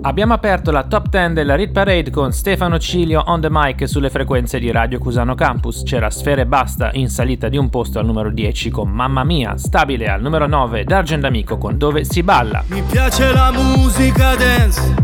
Abbiamo 0.09 0.32
aperto 0.32 0.70
la 0.70 0.85
top 0.85 1.10
10 1.10 1.35
della 1.35 1.55
Rit 1.55 1.70
Parade 1.70 2.09
con 2.09 2.32
Stefano 2.32 2.78
Cilio 2.78 3.24
on 3.26 3.43
the 3.43 3.48
mic 3.51 3.86
sulle 3.86 4.09
frequenze 4.09 4.59
di 4.59 4.70
Radio 4.70 4.98
Cusano 4.98 5.35
Campus. 5.35 5.82
C'era 5.85 6.09
Sfere 6.09 6.47
Basta 6.47 6.89
in 6.94 7.10
salita 7.10 7.51
di 7.51 7.59
un 7.59 7.68
posto 7.68 7.98
al 7.98 8.06
numero 8.06 8.30
10 8.30 8.70
con 8.70 8.89
Mamma 8.89 9.22
Mia, 9.22 9.59
stabile 9.59 10.09
al 10.09 10.22
numero 10.22 10.47
9 10.47 10.85
D'Argent 10.85 11.24
Amico 11.24 11.59
con 11.59 11.76
Dove 11.76 12.05
si 12.05 12.22
balla. 12.22 12.64
Mi 12.68 12.80
piace 12.90 13.30
la 13.35 13.52
musica 13.52 14.35
dance, 14.35 14.94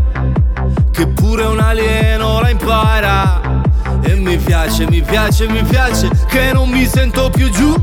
che 0.89 1.07
pure 1.09 1.43
un 1.43 1.59
alieno 1.59 2.41
la 2.41 2.49
impara. 2.49 3.61
E 4.01 4.15
mi 4.15 4.37
piace, 4.37 4.89
mi 4.89 5.03
piace, 5.03 5.47
mi 5.47 5.61
piace, 5.61 6.09
che 6.27 6.51
non 6.51 6.67
mi 6.67 6.83
sento 6.85 7.29
più 7.29 7.47
giù. 7.51 7.75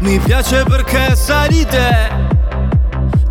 Mi 0.00 0.18
piace 0.18 0.64
perché 0.64 1.14
sai 1.14 1.48
di 1.48 1.64
te, 1.64 2.25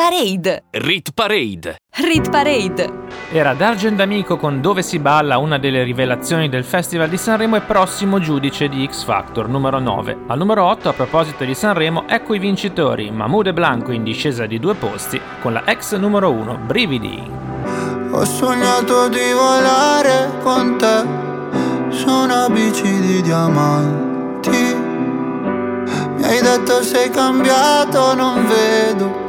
Parade. 0.00 0.62
Rit 0.70 1.10
Parade. 1.12 1.76
Rit 1.96 2.30
Parade. 2.30 2.90
Era 3.30 3.52
D'Argent 3.52 4.00
Amico 4.00 4.38
con 4.38 4.62
Dove 4.62 4.80
si 4.80 4.98
balla, 4.98 5.36
una 5.36 5.58
delle 5.58 5.82
rivelazioni 5.82 6.48
del 6.48 6.64
Festival 6.64 7.10
di 7.10 7.18
Sanremo 7.18 7.56
e 7.56 7.60
prossimo 7.60 8.18
giudice 8.18 8.70
di 8.70 8.88
X 8.90 9.04
Factor, 9.04 9.46
numero 9.46 9.78
9. 9.78 10.20
Al 10.28 10.38
numero 10.38 10.64
8, 10.64 10.88
a 10.88 10.92
proposito 10.94 11.44
di 11.44 11.54
Sanremo, 11.54 12.08
ecco 12.08 12.32
i 12.32 12.38
vincitori, 12.38 13.10
Mahmoud 13.10 13.48
e 13.48 13.52
Blanco 13.52 13.92
in 13.92 14.02
discesa 14.02 14.46
di 14.46 14.58
due 14.58 14.74
posti, 14.74 15.20
con 15.42 15.52
la 15.52 15.66
ex 15.66 15.94
numero 15.96 16.30
1, 16.30 16.60
Brividi. 16.64 17.22
Ho 18.12 18.24
sognato 18.24 19.06
di 19.10 19.32
volare 19.34 20.30
con 20.42 20.78
te 20.78 21.94
su 21.94 22.08
una 22.08 22.48
bici 22.48 23.00
di 23.00 23.20
diamanti. 23.20 24.74
Mi 26.16 26.24
hai 26.24 26.40
detto 26.40 26.82
sei 26.82 27.10
cambiato, 27.10 28.14
non 28.14 28.46
vedo 28.46 29.28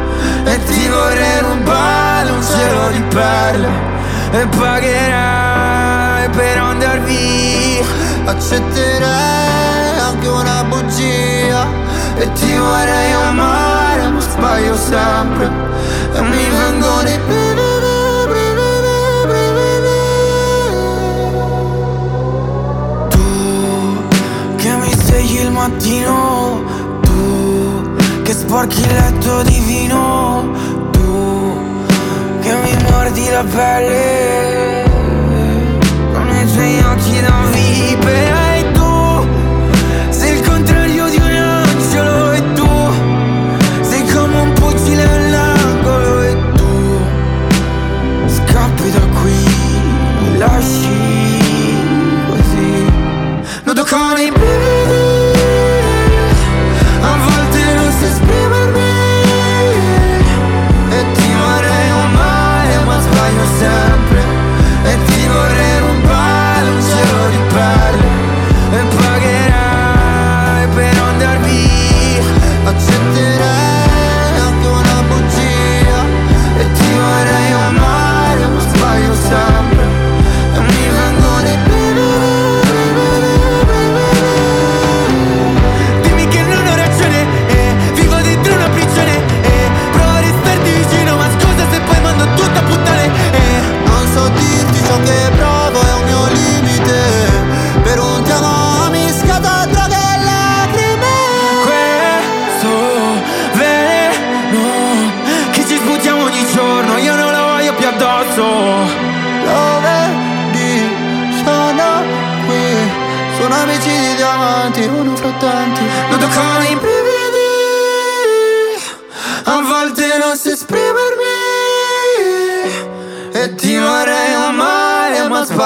E 1.11 1.13
vorrei 1.13 1.39
rubare 1.41 2.31
un 2.31 2.41
cielo 2.41 2.87
di 2.89 3.01
perle 3.13 3.69
E 4.31 4.47
pagherai 4.47 6.29
per 6.29 6.57
andar 6.57 7.01
via. 7.01 7.83
Accetterei 8.25 9.99
anche 9.99 10.27
una 10.29 10.63
bugia 10.63 11.67
E 12.15 12.31
ti 12.31 12.55
vorrei 12.55 13.11
amare 13.11 14.07
ma 14.07 14.19
sbaglio 14.21 14.75
sempre. 14.77 15.49
E 16.13 16.21
mi 16.21 16.49
vengono 16.49 17.09
i 17.09 17.19
brividi 17.27 17.79
che 24.57 24.75
mi 24.75 24.93
svegli 24.93 25.39
il 25.39 25.51
mattino 25.51 26.61
Tu 27.01 28.21
che 28.21 28.31
sporchi 28.31 28.79
il 28.79 28.93
letto 28.93 29.41
di 29.41 29.59
vino 29.59 30.80
mi 33.21 33.27
mordi 33.27 33.29
la 33.29 33.43
pelle 33.43 34.83
Con 36.13 36.29
i 36.29 36.51
tuoi 36.53 36.79
occhi 36.79 37.30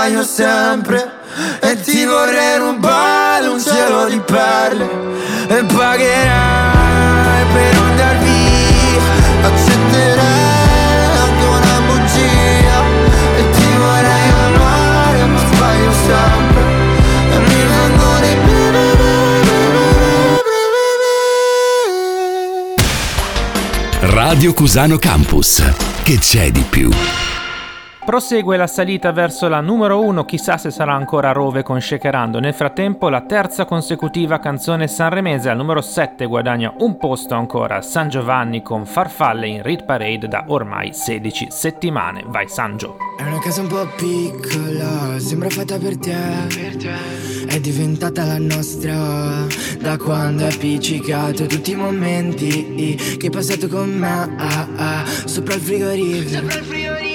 sbaglio 0.06 0.24
sempre 0.24 1.12
E 1.62 1.80
ti 1.82 2.06
vorrei 2.06 2.58
rubare 2.60 3.48
un 3.48 3.60
cielo 3.60 4.08
di 4.08 4.20
perle 4.20 4.88
E 5.48 5.64
pagherai 5.64 7.46
per 7.54 7.76
andar 7.76 8.18
via 8.20 9.02
Accetterai 9.42 11.18
anche 11.18 11.46
una 11.46 11.82
bugia 11.88 12.84
E 13.36 13.50
ti 13.52 13.68
vorrei 13.78 14.30
amare 14.46 15.26
ma 15.26 15.40
sbaglio 15.40 15.92
sempre 15.92 16.62
E 17.32 17.38
mi 17.40 17.66
vengono 17.68 18.26
i 18.26 18.34
Radio 24.02 24.54
Cusano 24.54 24.98
Campus. 24.98 25.64
Che 26.04 26.18
c'è 26.20 26.52
di 26.52 26.64
più? 26.70 26.90
Prosegue 28.06 28.56
la 28.56 28.68
salita 28.68 29.12
verso 29.12 29.48
la 29.48 29.62
numero 29.62 30.00
1, 30.00 30.26
chissà 30.26 30.58
se 30.60 30.70
sarà 30.70 30.94
ancora 30.94 31.32
Rove 31.32 31.64
con 31.64 31.82
Shakerando. 31.82 32.40
Nel 32.40 32.54
frattempo 32.54 33.10
la 33.10 33.22
terza 33.22 33.66
consecutiva 33.66 34.38
canzone 34.38 34.88
sanremese 34.88 35.50
al 35.50 35.58
numero 35.58 35.82
7 35.82 36.28
guadagna 36.28 36.72
un 36.78 36.98
posto 36.98 37.34
ancora 37.34 37.82
San 37.82 38.10
Giovanni 38.10 38.62
con 38.62 38.86
Farfalle 38.86 39.48
in 39.48 39.64
Rit 39.64 39.86
Parade 39.86 40.28
da 40.28 40.44
ormai 40.50 40.94
16 40.94 41.48
settimane. 41.50 42.24
Vai 42.28 42.48
Sangio. 42.48 42.98
È 43.18 43.24
una 43.24 43.40
casa 43.40 43.62
un 43.62 43.68
po' 43.70 43.88
piccola, 43.96 45.18
sembra 45.18 45.50
fatta 45.50 45.80
per 45.80 45.98
te. 45.98 46.16
È 47.48 47.60
diventata 47.60 48.24
la 48.24 48.38
nostra 48.38 49.48
da 49.80 49.98
quando 49.98 50.46
hai 50.46 50.54
appiccicato 50.54 51.48
tutti 51.48 51.72
i 51.72 51.76
momenti 51.76 52.96
che 53.18 53.26
hai 53.26 53.32
passato 53.32 53.68
con 53.68 53.90
me. 53.90 54.36
ah, 54.38 54.68
ah, 54.76 55.06
sopra 55.26 55.56
il 55.56 55.62
frigorifero. 55.62 57.15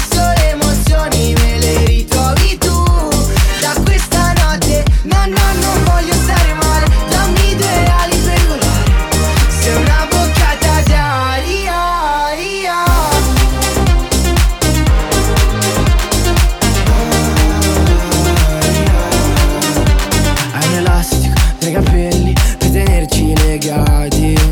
no 5.03 5.25
no 5.25 5.53
non. 5.61 5.81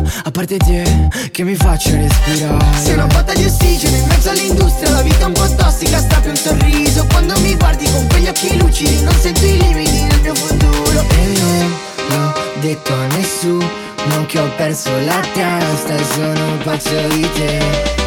te 0.46 1.30
che 1.32 1.44
mi 1.44 1.56
faccia 1.56 1.96
respirare. 1.96 2.66
Sei 2.82 2.94
una 2.94 3.08
botta 3.08 3.34
di 3.34 3.46
ossigeno 3.46 3.96
in 3.96 4.08
mezzo 4.08 4.30
all'industria. 4.30 4.92
La 4.92 5.02
vita 5.02 5.26
un 5.26 5.34
po' 5.34 5.48
tossica, 5.56 5.98
strappi 5.98 6.30
un 6.30 6.36
sorriso. 6.36 7.06
Quando 7.08 7.38
mi 7.40 7.56
guardi 7.56 7.90
con 7.92 8.08
quegli 8.08 8.28
occhi 8.28 8.58
lucidi 8.58 9.04
Non 9.04 9.14
sento 9.20 9.35
perso 14.76 15.00
la 15.06 15.22
testa 15.32 15.96
e 15.96 16.04
sono 16.04 16.58
pazzo 16.58 17.08
di 17.08 17.30
te 17.32 18.05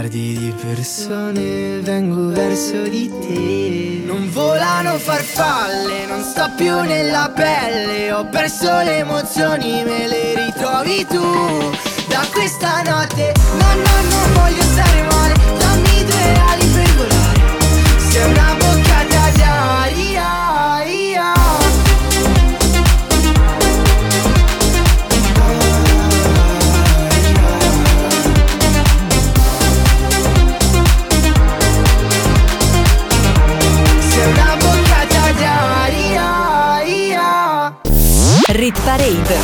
miliardi 0.00 0.38
di 0.38 0.54
persone 0.64 1.80
Vengo 1.80 2.28
verso 2.28 2.82
di 2.88 3.10
te. 3.20 4.02
Non 4.06 4.30
volano 4.30 4.96
farfalle, 4.96 6.06
non 6.06 6.22
sto 6.22 6.50
più 6.56 6.80
nella 6.80 7.30
pelle. 7.34 8.10
Ho 8.12 8.26
perso 8.26 8.80
le 8.82 8.98
emozioni, 8.98 9.82
me 9.84 10.06
le 10.06 10.34
ritrovi 10.34 11.06
tu. 11.06 11.70
Da 12.08 12.26
questa 12.32 12.82
notte, 12.82 13.34
no 13.58 13.74
no 13.74 14.08
non 14.08 14.32
voglio 14.34 14.62
stare 14.62 15.02
male. 15.02 15.34
Dammi 15.58 16.04
due 16.04 16.40
ali 16.48 16.69
Rit 38.80 38.84
Parade 38.84 39.36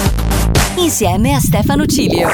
insieme 0.76 1.34
a 1.34 1.40
Stefano 1.40 1.84
Cilio. 1.86 2.28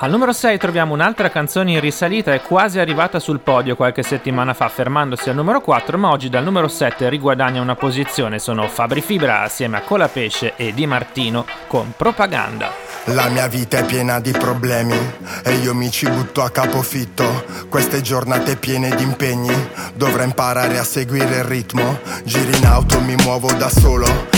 Al 0.00 0.10
numero 0.10 0.32
6 0.32 0.58
troviamo 0.58 0.94
un'altra 0.94 1.30
canzone 1.30 1.72
in 1.72 1.80
risalita 1.80 2.32
e 2.32 2.40
quasi 2.42 2.78
arrivata 2.78 3.18
sul 3.18 3.40
podio 3.40 3.76
qualche 3.76 4.02
settimana 4.02 4.54
fa, 4.54 4.68
fermandosi 4.68 5.28
al 5.28 5.34
numero 5.34 5.60
4, 5.60 5.98
ma 5.98 6.10
oggi 6.10 6.28
dal 6.28 6.44
numero 6.44 6.68
7 6.68 7.08
riguadagna 7.08 7.60
una 7.60 7.74
posizione. 7.74 8.38
Sono 8.38 8.68
Fabri 8.68 9.00
Fibra 9.00 9.42
assieme 9.42 9.78
a 9.78 9.82
Colapesce 9.82 10.54
e 10.56 10.72
Di 10.72 10.86
Martino 10.86 11.46
con 11.66 11.92
Propaganda. 11.96 12.72
La 13.06 13.28
mia 13.28 13.48
vita 13.48 13.78
è 13.78 13.84
piena 13.84 14.20
di 14.20 14.32
problemi 14.32 14.96
e 15.42 15.54
io 15.54 15.74
mi 15.74 15.90
ci 15.90 16.08
butto 16.08 16.42
a 16.42 16.50
capofitto. 16.50 17.44
Queste 17.68 18.00
giornate 18.02 18.56
piene 18.56 18.94
di 18.94 19.02
impegni, 19.02 19.54
dovrò 19.94 20.22
imparare 20.22 20.78
a 20.78 20.84
seguire 20.84 21.38
il 21.38 21.44
ritmo. 21.44 22.00
Giri 22.24 22.56
in 22.56 22.66
auto, 22.66 23.00
mi 23.00 23.14
muovo 23.16 23.50
da 23.52 23.68
solo. 23.68 24.37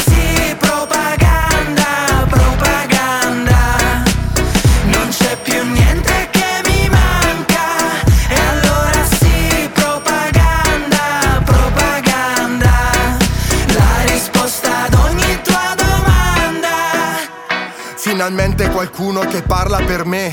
Finalmente 18.23 18.69
qualcuno 18.69 19.21
che 19.21 19.41
parla 19.41 19.79
per 19.79 20.05
me, 20.05 20.31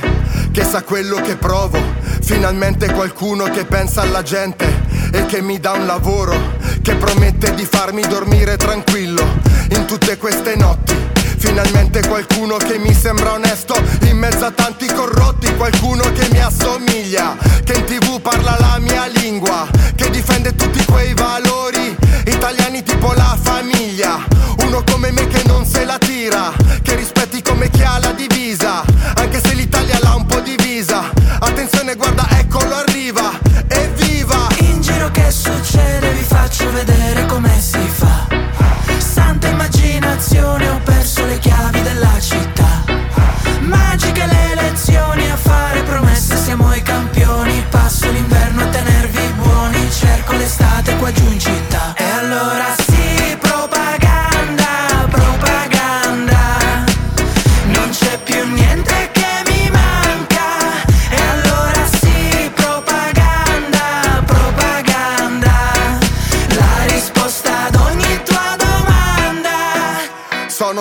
che 0.52 0.62
sa 0.62 0.82
quello 0.82 1.22
che 1.22 1.36
provo. 1.36 1.80
Finalmente 2.20 2.92
qualcuno 2.92 3.44
che 3.44 3.64
pensa 3.64 4.02
alla 4.02 4.20
gente 4.20 4.66
e 5.10 5.24
che 5.24 5.40
mi 5.40 5.58
dà 5.58 5.72
un 5.72 5.86
lavoro, 5.86 6.36
che 6.82 6.96
promette 6.96 7.54
di 7.54 7.64
farmi 7.64 8.02
dormire 8.02 8.58
tranquillo 8.58 9.22
in 9.70 9.86
tutte 9.86 10.18
queste 10.18 10.54
notti. 10.54 11.07
Finalmente 11.38 12.06
qualcuno 12.06 12.56
che 12.56 12.78
mi 12.78 12.92
sembra 12.92 13.32
onesto. 13.32 13.74
In 14.02 14.18
mezzo 14.18 14.44
a 14.44 14.50
tanti 14.50 14.86
corrotti, 14.86 15.54
qualcuno 15.54 16.02
che 16.12 16.28
mi 16.30 16.40
assomiglia, 16.40 17.36
che 17.64 17.72
in 17.74 17.84
tv 17.84 18.20
parla 18.20 18.56
la 18.58 18.78
mia 18.78 19.06
lingua, 19.06 19.66
che 19.94 20.10
difende 20.10 20.54
tutti 20.54 20.84
quei 20.84 21.14
valori. 21.14 21.96
Italiani 22.26 22.82
tipo 22.82 23.12
la 23.12 23.36
famiglia. 23.40 24.24
Uno 24.64 24.82
come 24.90 25.10
me 25.12 25.26
che 25.28 25.42
non 25.46 25.64
se 25.64 25.84
la 25.84 25.98
tira, 25.98 26.52
che 26.82 26.94
rispetti 26.96 27.40
come 27.40 27.70
chi 27.70 27.82
ha 27.82 27.98
la 27.98 28.12
divisa, 28.12 28.84
anche 29.14 29.40
se 29.40 29.54
l'Italia 29.54 29.98
l'ha 30.00 30.14
un 30.14 30.26
po' 30.26 30.40
divisa. 30.40 31.10
Attenzione, 31.38 31.94
guarda, 31.94 32.26
eccolo 32.38 32.74
arriva, 32.74 33.38
evviva! 33.68 34.46
In 34.58 34.80
giro 34.80 35.10
che 35.10 35.30
succede 35.30 36.12
vi 36.12 36.22
faccio 36.22 36.70
vedere 36.72 37.17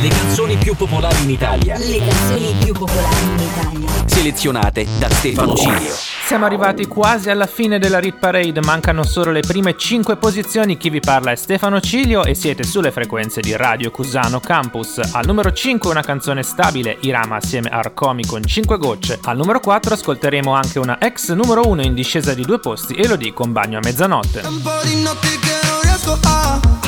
Le 0.00 0.08
canzoni 0.08 0.56
più 0.56 0.74
popolari 0.76 1.24
in 1.24 1.28
Italia. 1.28 1.76
Le 1.76 1.98
canzoni 1.98 2.54
più 2.64 2.72
popolari 2.72 3.22
in 3.22 3.38
Italia. 3.38 3.88
Selezionate 4.06 4.86
da 4.98 5.10
Stefano 5.10 5.54
Cilio. 5.54 5.92
Siamo 6.26 6.46
arrivati 6.46 6.86
quasi 6.86 7.28
alla 7.28 7.44
fine 7.44 7.78
della 7.78 7.98
Rit 7.98 8.18
Parade, 8.18 8.62
mancano 8.62 9.02
solo 9.02 9.30
le 9.30 9.40
prime 9.40 9.76
5 9.76 10.16
posizioni. 10.16 10.78
Chi 10.78 10.88
vi 10.88 11.00
parla 11.00 11.32
è 11.32 11.36
Stefano 11.36 11.82
Cilio 11.82 12.24
e 12.24 12.34
siete 12.34 12.62
sulle 12.64 12.92
frequenze 12.92 13.42
di 13.42 13.54
Radio 13.54 13.90
Cusano 13.90 14.40
Campus. 14.40 15.00
Al 15.12 15.26
numero 15.26 15.52
5 15.52 15.90
una 15.90 16.02
canzone 16.02 16.42
stabile, 16.44 16.96
Irama 17.00 17.36
assieme 17.36 17.68
a 17.68 17.80
Arcomi 17.80 18.24
con 18.24 18.42
5 18.42 18.78
gocce. 18.78 19.18
Al 19.24 19.36
numero 19.36 19.60
4 19.60 19.92
ascolteremo 19.92 20.50
anche 20.54 20.78
una 20.78 20.98
ex 20.98 21.30
numero 21.32 21.66
1 21.66 21.82
in 21.82 21.92
discesa 21.92 22.32
di 22.32 22.46
due 22.46 22.58
posti, 22.58 22.94
Elodie 22.94 23.34
con 23.34 23.52
bagno 23.52 23.76
a 23.76 23.80
mezzanotte. 23.84 24.40
Un 24.46 24.62
po' 24.62 24.80
di 24.82 25.02
notti 25.02 25.28
che 25.40 25.58
non 25.66 25.80
riesco 25.82 26.12
a 26.22 26.79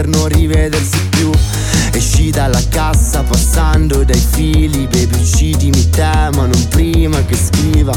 per 0.00 0.08
non 0.08 0.28
rivedersi 0.28 0.98
più. 1.10 1.30
Esci 1.92 2.30
dalla 2.30 2.62
cassa 2.70 3.22
passando 3.22 4.02
dai 4.02 4.22
fili 4.32 4.86
Baby 4.86 5.20
uccidimi 5.20 5.90
te 5.90 6.30
ma 6.34 6.46
non 6.46 6.68
prima 6.70 7.22
che 7.26 7.36
scriva. 7.36 7.92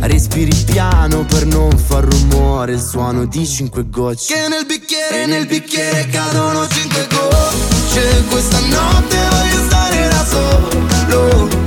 Respiri 0.00 0.54
piano 0.64 1.24
per 1.24 1.46
non 1.46 1.76
far 1.76 2.04
rumore 2.04 2.74
Il 2.74 2.80
suono 2.80 3.24
di 3.24 3.44
cinque 3.44 3.88
gocce. 3.88 4.34
Che 4.34 4.48
nel 4.48 4.66
bicchiere, 4.66 5.26
nel 5.26 5.46
bicchiere 5.46 6.06
cadono 6.06 6.68
cinque 6.68 7.08
gocce. 7.08 8.24
Questa 8.30 8.58
notte 8.60 9.16
voglio 9.30 9.64
stare 9.66 10.08
da 10.08 10.26
solo 10.26 11.57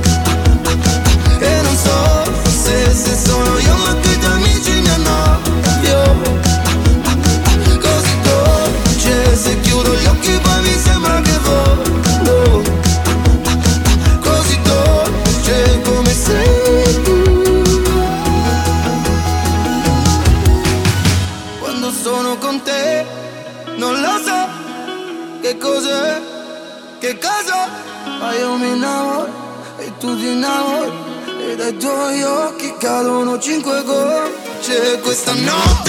cinque 33.62 33.82
gocce 33.84 35.00
Questa 35.00 35.32
notte 35.34 35.81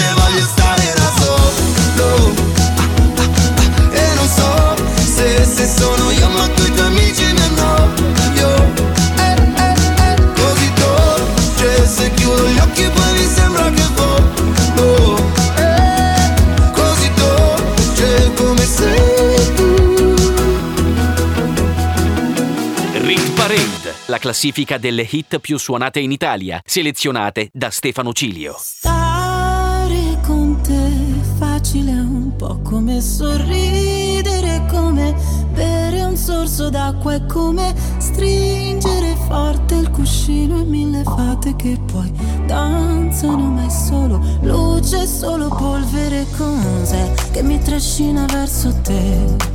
classifica 24.24 24.78
delle 24.78 25.06
hit 25.10 25.38
più 25.38 25.58
suonate 25.58 26.00
in 26.00 26.10
Italia. 26.10 26.58
Selezionate 26.64 27.50
da 27.52 27.68
Stefano 27.68 28.14
Cilio. 28.14 28.56
Stare 28.58 30.18
con 30.24 30.58
te 30.62 30.92
facile 31.36 31.90
è 31.90 31.98
un 31.98 32.34
po' 32.34 32.58
come 32.62 33.02
sorridere, 33.02 34.64
come 34.70 35.14
bere 35.52 36.04
un 36.04 36.16
sorso 36.16 36.70
d'acqua, 36.70 37.12
è 37.12 37.26
come 37.26 37.74
stringere 37.98 39.14
forte 39.26 39.74
il 39.74 39.90
cuscino 39.90 40.58
e 40.58 40.64
mille 40.64 41.02
fate 41.02 41.54
che 41.56 41.78
poi 41.92 42.10
danzano, 42.46 43.50
ma 43.50 43.66
è 43.66 43.68
solo 43.68 44.24
luce, 44.40 45.06
solo 45.06 45.48
polvere, 45.48 46.24
cos'è 46.34 47.12
che 47.30 47.42
mi 47.42 47.60
trascina 47.60 48.24
verso 48.24 48.74
te? 48.80 49.52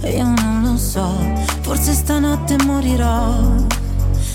E 0.00 0.16
io 0.16 0.24
non 0.24 0.62
lo 0.64 0.76
so, 0.76 1.14
forse 1.60 1.92
stanotte 1.92 2.56
morirò 2.64 3.78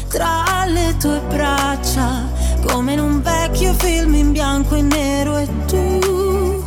tra 0.07 0.65
le 0.67 0.95
tue 0.97 1.21
braccia, 1.27 2.27
come 2.67 2.93
in 2.93 2.99
un 2.99 3.21
vecchio 3.21 3.73
film 3.73 4.13
in 4.15 4.31
bianco 4.31 4.75
e 4.75 4.81
nero 4.81 5.37
e 5.37 5.47
tu 5.65 6.63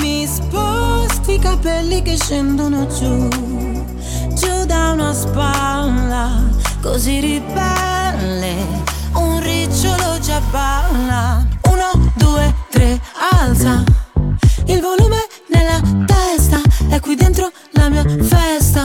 mi 0.00 0.26
sposti 0.26 1.34
i 1.34 1.38
capelli 1.38 2.02
che 2.02 2.16
scendono 2.16 2.86
giù, 2.86 3.28
giù 4.34 4.64
da 4.66 4.92
una 4.92 5.12
spalla, 5.12 6.42
così 6.80 7.20
ribelle, 7.20 8.54
un 9.14 9.40
ricciolo 9.40 10.18
già 10.20 10.40
balla. 10.50 11.46
Uno, 11.68 12.12
due, 12.16 12.54
tre, 12.70 13.00
alza 13.38 13.84
il 14.66 14.80
volume 14.80 15.26
nella 15.48 15.80
testa 16.06 16.60
è 16.88 17.00
qui 17.00 17.16
dentro 17.16 17.50
la 17.72 17.88
mia 17.88 18.04
festa, 18.22 18.84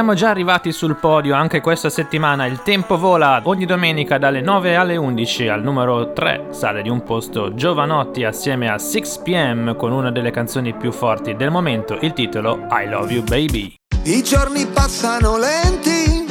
Siamo 0.00 0.14
già 0.16 0.30
arrivati 0.30 0.72
sul 0.72 0.96
podio 0.96 1.34
anche 1.34 1.60
questa 1.60 1.90
settimana, 1.90 2.46
il 2.46 2.62
tempo 2.62 2.96
vola 2.96 3.38
ogni 3.44 3.66
domenica 3.66 4.16
dalle 4.16 4.40
9 4.40 4.74
alle 4.74 4.96
11 4.96 5.48
al 5.48 5.62
numero 5.62 6.14
3 6.14 6.46
sale 6.52 6.80
di 6.80 6.88
un 6.88 7.02
posto 7.02 7.52
Giovanotti 7.52 8.24
assieme 8.24 8.70
a 8.70 8.76
6pm 8.76 9.76
con 9.76 9.92
una 9.92 10.10
delle 10.10 10.30
canzoni 10.30 10.72
più 10.72 10.90
forti 10.90 11.36
del 11.36 11.50
momento, 11.50 11.98
il 12.00 12.14
titolo 12.14 12.66
I 12.70 12.88
Love 12.88 13.12
You 13.12 13.22
Baby. 13.24 13.74
I 14.04 14.22
giorni 14.22 14.64
passano 14.64 15.36
lenti, 15.36 16.26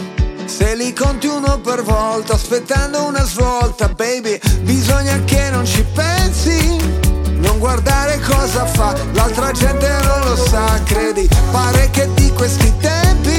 se 0.46 0.76
li 0.76 0.92
conti 0.92 1.28
uno 1.28 1.60
per 1.60 1.84
volta, 1.84 2.34
aspettando 2.34 3.06
una 3.06 3.24
svolta, 3.24 3.88
baby, 3.90 4.40
bisogna 4.62 5.24
che 5.26 5.52
non 5.52 5.64
ci 5.68 5.86
pensi, 5.94 6.76
non 7.36 7.60
guardare 7.60 8.20
cosa 8.20 8.66
fa, 8.66 8.96
l'altra 9.14 9.52
gente 9.52 9.88
non 9.88 10.28
lo 10.28 10.36
sa, 10.36 10.82
credi, 10.86 11.30
pare 11.52 11.88
che 11.92 12.12
di 12.16 12.32
questi 12.34 12.74
tempi 12.80 13.39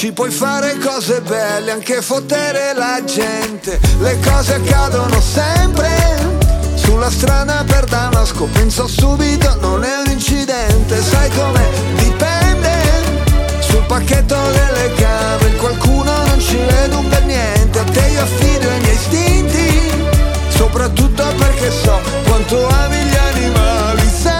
ci 0.00 0.12
puoi 0.12 0.30
fare 0.30 0.78
cose 0.78 1.20
belle, 1.20 1.72
anche 1.72 2.00
fottere 2.00 2.72
la 2.72 3.02
gente. 3.04 3.78
Le 3.98 4.18
cose 4.20 4.54
accadono 4.54 5.20
sempre, 5.20 5.90
sulla 6.74 7.10
strada 7.10 7.62
per 7.66 7.84
Damasco, 7.84 8.46
penso 8.46 8.86
subito, 8.86 9.58
non 9.60 9.84
è 9.84 9.98
un 9.98 10.10
incidente, 10.10 11.02
sai 11.02 11.28
come 11.32 11.62
dipende, 11.96 12.70
sul 13.58 13.84
pacchetto 13.86 14.36
delle 14.52 14.94
cave, 14.94 15.54
qualcuno 15.56 16.10
non 16.24 16.40
ci 16.40 16.56
vede 16.56 16.94
un 16.94 17.06
per 17.06 17.24
niente, 17.24 17.78
a 17.78 17.84
te 17.84 18.08
io 18.10 18.22
affido 18.22 18.70
i 18.70 18.80
miei 18.80 18.94
istinti, 18.94 19.90
soprattutto 20.48 21.24
perché 21.36 21.70
so 21.70 22.00
quanto 22.24 22.66
ami 22.68 22.96
gli 23.04 23.16
animali, 23.16 24.08
senti 24.08 24.39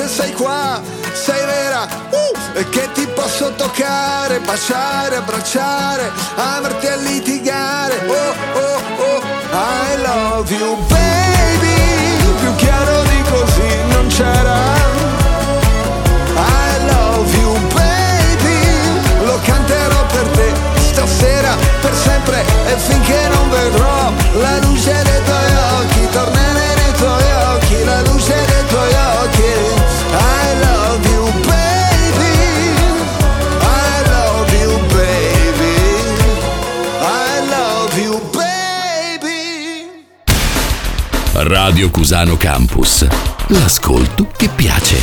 E 0.00 0.02
invece 0.02 0.22
sei 0.22 0.32
qua, 0.32 0.80
sei 1.12 1.44
vera, 1.44 1.86
uh, 2.08 2.56
e 2.56 2.66
che 2.70 2.88
ti 2.94 3.06
posso 3.08 3.52
toccare, 3.54 4.40
baciare, 4.40 5.16
abbracciare, 5.16 6.10
amarti 6.36 6.86
a 6.86 6.96
litigare. 6.96 8.00
Oh, 8.06 8.58
oh, 8.58 8.80
oh, 8.96 9.22
I 9.52 10.00
love 10.00 10.54
you, 10.54 10.74
baby, 10.86 12.16
più 12.40 12.54
chiaro 12.56 13.02
di 13.02 13.22
così 13.28 13.76
non 13.90 14.06
c'era. 14.06 14.58
I 16.34 16.86
love 16.86 17.36
you 17.36 17.58
baby. 17.74 19.26
Lo 19.26 19.38
canterò 19.44 20.06
per 20.06 20.26
te 20.28 20.52
stasera 20.80 21.56
Per 21.82 21.94
sempre. 21.94 22.42
E 22.66 22.76
finché 22.78 23.28
non 23.28 23.50
vedrò 23.50 24.12
La 24.40 24.58
luce 24.60 24.92
dei 25.02 25.22
tuoi 25.24 25.54
occhi 25.78 26.08
Tornare 26.10 26.74
nei 26.74 26.92
tuoi 26.92 27.32
occhi 27.54 27.84
La 27.84 28.00
luce 28.02 28.34
dei 28.34 28.66
tuoi 28.68 28.94
occhi 28.94 29.19
Radio 41.50 41.90
Cusano 41.90 42.36
Campus. 42.36 43.08
L'ascolto 43.48 44.28
che 44.36 44.48
piace. 44.54 44.98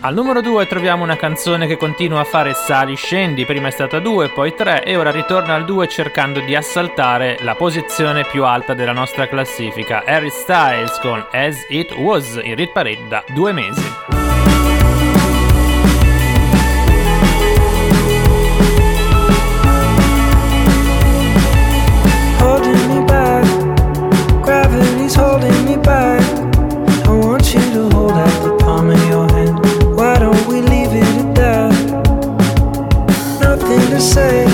Al 0.00 0.12
numero 0.12 0.42
2 0.42 0.66
troviamo 0.66 1.02
una 1.02 1.16
canzone 1.16 1.66
che 1.66 1.78
continua 1.78 2.20
a 2.20 2.24
fare 2.24 2.52
sali 2.52 2.94
scendi, 2.94 3.46
prima 3.46 3.68
è 3.68 3.70
stata 3.70 4.00
2, 4.00 4.28
poi 4.28 4.54
3 4.54 4.84
e 4.84 4.98
ora 4.98 5.10
ritorna 5.10 5.54
al 5.54 5.64
2 5.64 5.88
cercando 5.88 6.40
di 6.40 6.54
assaltare 6.54 7.38
la 7.40 7.54
posizione 7.54 8.26
più 8.30 8.44
alta 8.44 8.74
della 8.74 8.92
nostra 8.92 9.28
classifica. 9.28 10.02
Harry 10.04 10.28
Styles 10.28 10.98
con 11.00 11.24
As 11.32 11.64
It 11.70 11.94
Was 11.94 12.38
in 12.42 12.54
Rit 12.54 12.72
Parade 12.72 13.08
da 13.08 13.24
due 13.32 13.52
mesi. 13.52 14.29
Say, 34.10 34.49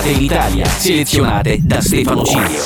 suonate 0.00 0.08
in 0.10 0.22
Italia, 0.22 0.64
selezionate 0.64 1.58
da 1.62 1.80
Stefano 1.80 2.24
Cilio. 2.24 2.62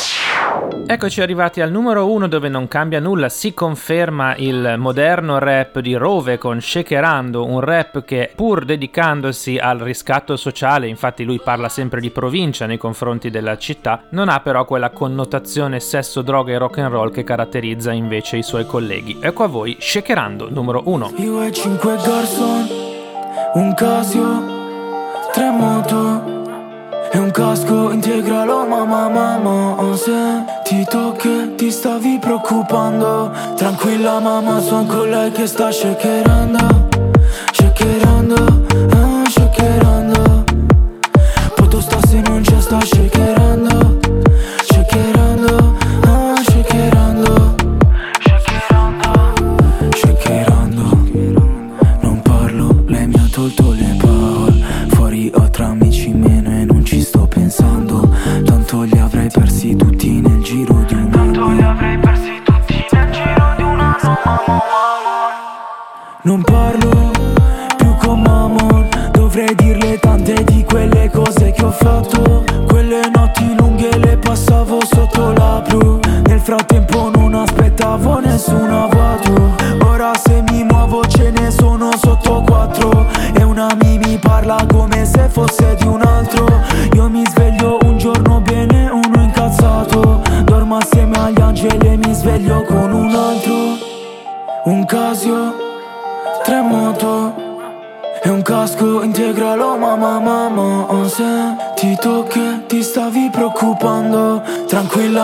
Eccoci 0.86 1.20
arrivati 1.23 1.61
al 1.61 1.70
numero 1.70 2.11
uno 2.11 2.28
dove 2.28 2.48
non 2.48 2.69
cambia 2.69 3.01
nulla, 3.01 3.28
si 3.28 3.55
conferma 3.55 4.36
il 4.36 4.74
moderno 4.77 5.39
rap 5.39 5.81
di 5.81 5.94
Rove 5.94 6.39
con 6.39 6.61
Shakerando, 6.61 7.44
un 7.44 7.61
rap 7.61 8.05
che 8.05 8.31
pur 8.35 8.65
dedicandosi 8.65 9.56
al 9.56 9.78
riscatto 9.78 10.36
sociale, 10.36 10.86
infatti 10.86 11.24
lui 11.24 11.40
parla 11.43 11.69
sempre 11.69 12.01
di 12.01 12.11
provincia 12.11 12.66
nei 12.66 12.78
confronti 12.78 13.31
della 13.31 13.56
città, 13.56 14.05
non 14.11 14.28
ha 14.28 14.40
però 14.40 14.65
quella 14.66 14.90
connotazione 14.90 15.81
sesso, 15.81 16.23
droga 16.23 16.52
e 16.52 16.59
rock 16.59 16.78
and 16.78 16.93
roll 16.93 17.11
che 17.11 17.24
caratterizza 17.24 17.93
invece 17.93 18.36
i 18.36 18.43
suoi 18.43 18.66
colleghi. 18.66 19.19
Ecco 19.20 19.44
a 19.44 19.48
voi 19.48 19.77
Shakerando, 19.81 20.51
numero 20.51 20.82
uno. 20.85 21.12
Io 21.16 21.43
e 21.43 21.51
cinque 21.51 21.97
garçon, 21.97 22.69
un 23.55 23.74
Casio, 23.74 24.44
tre 25.32 25.51
moto 25.51 26.34
e 27.15 27.19
un 27.19 27.31
casco 27.31 27.93
integralo 27.93 28.66
mamma 28.66 29.09
mamma 29.09 29.97
Se 29.97 30.45
ti 30.65 30.85
tocchi 30.85 31.55
ti 31.55 31.70
stavi 31.70 32.19
preoccupando. 32.19 33.31
Tranquilla 33.57 34.19
mamma 34.19 34.61
son 34.61 34.86
con 34.86 35.09
lei 35.09 35.31
che 35.31 35.47
sta 35.47 35.70
Shakerando, 35.70 36.84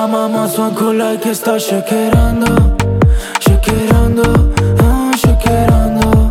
Tranquilla 0.01 0.07
mamma 0.07 0.49
sono 0.49 0.71
con 0.71 0.97
lei 0.97 1.19
che 1.19 1.35
sta 1.35 1.59
shakerando 1.59 2.75
Shakerando, 3.39 4.53
ah 4.79 5.15
shakerando. 5.15 6.31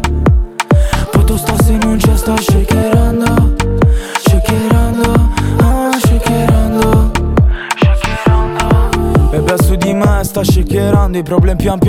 Poto 1.11 1.37
sta 1.37 1.53
se 1.61 1.77
non 1.77 1.97
c'è 1.97 2.15
sta 2.15 2.35
shakerando 2.35 3.55
Shakerando, 4.25 5.29
ah 5.61 5.91
shakerando 5.99 7.11
Bebe 9.29 9.55
su 9.61 9.75
di 9.75 9.93
me 9.93 10.23
sta 10.23 10.43
shakerando 10.43 11.17
I 11.19 11.23
problemi 11.23 11.57
pian 11.57 11.77
piano 11.77 11.88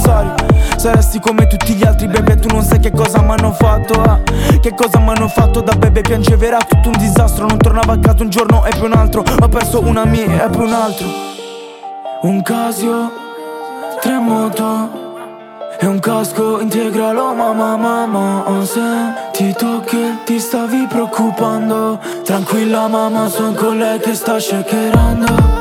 avversario 0.00 0.34
Saresti 0.76 1.20
come 1.20 1.46
tutti 1.46 1.74
gli 1.74 1.84
altri 1.84 2.08
bebe 2.08 2.36
Tu 2.36 2.48
non 2.48 2.62
sai 2.62 2.80
che 2.80 2.90
cosa 2.90 3.20
m'hanno 3.20 3.52
fatto 3.52 4.02
eh. 4.02 4.58
Che 4.60 4.74
cosa 4.74 4.98
m'hanno 4.98 5.28
fatto? 5.28 5.60
Da 5.60 5.74
bebe 5.74 6.00
Piangeva 6.00 6.46
era 6.46 6.58
tutto 6.58 6.88
un 6.88 6.96
disastro. 6.98 7.46
Non 7.46 7.58
tornavo 7.58 7.92
a 7.92 7.98
casa 7.98 8.22
un 8.22 8.28
giorno 8.28 8.64
e 8.64 8.70
poi 8.70 8.86
un 8.86 8.92
altro. 8.92 9.22
Ho 9.40 9.48
perso 9.48 9.80
una 9.80 10.04
mia 10.04 10.44
e 10.44 10.48
poi 10.48 10.66
un 10.66 10.72
altro. 10.72 11.06
Un 12.22 12.42
Casio, 12.42 13.10
tre 14.00 14.18
moto 14.18 15.08
e 15.78 15.86
un 15.86 15.98
casco 15.98 16.60
integralo. 16.60 17.32
Mamma 17.32 17.76
mamma 17.76 18.64
Se 18.64 18.80
ti 19.32 19.52
tocchi 19.52 20.18
ti 20.24 20.38
stavi 20.38 20.86
preoccupando. 20.88 21.98
Tranquilla 22.24 22.86
mamma 22.88 23.28
son 23.28 23.54
con 23.54 23.78
lei 23.78 23.98
che 23.98 24.14
sta 24.14 24.38
Shakerando, 24.38 25.59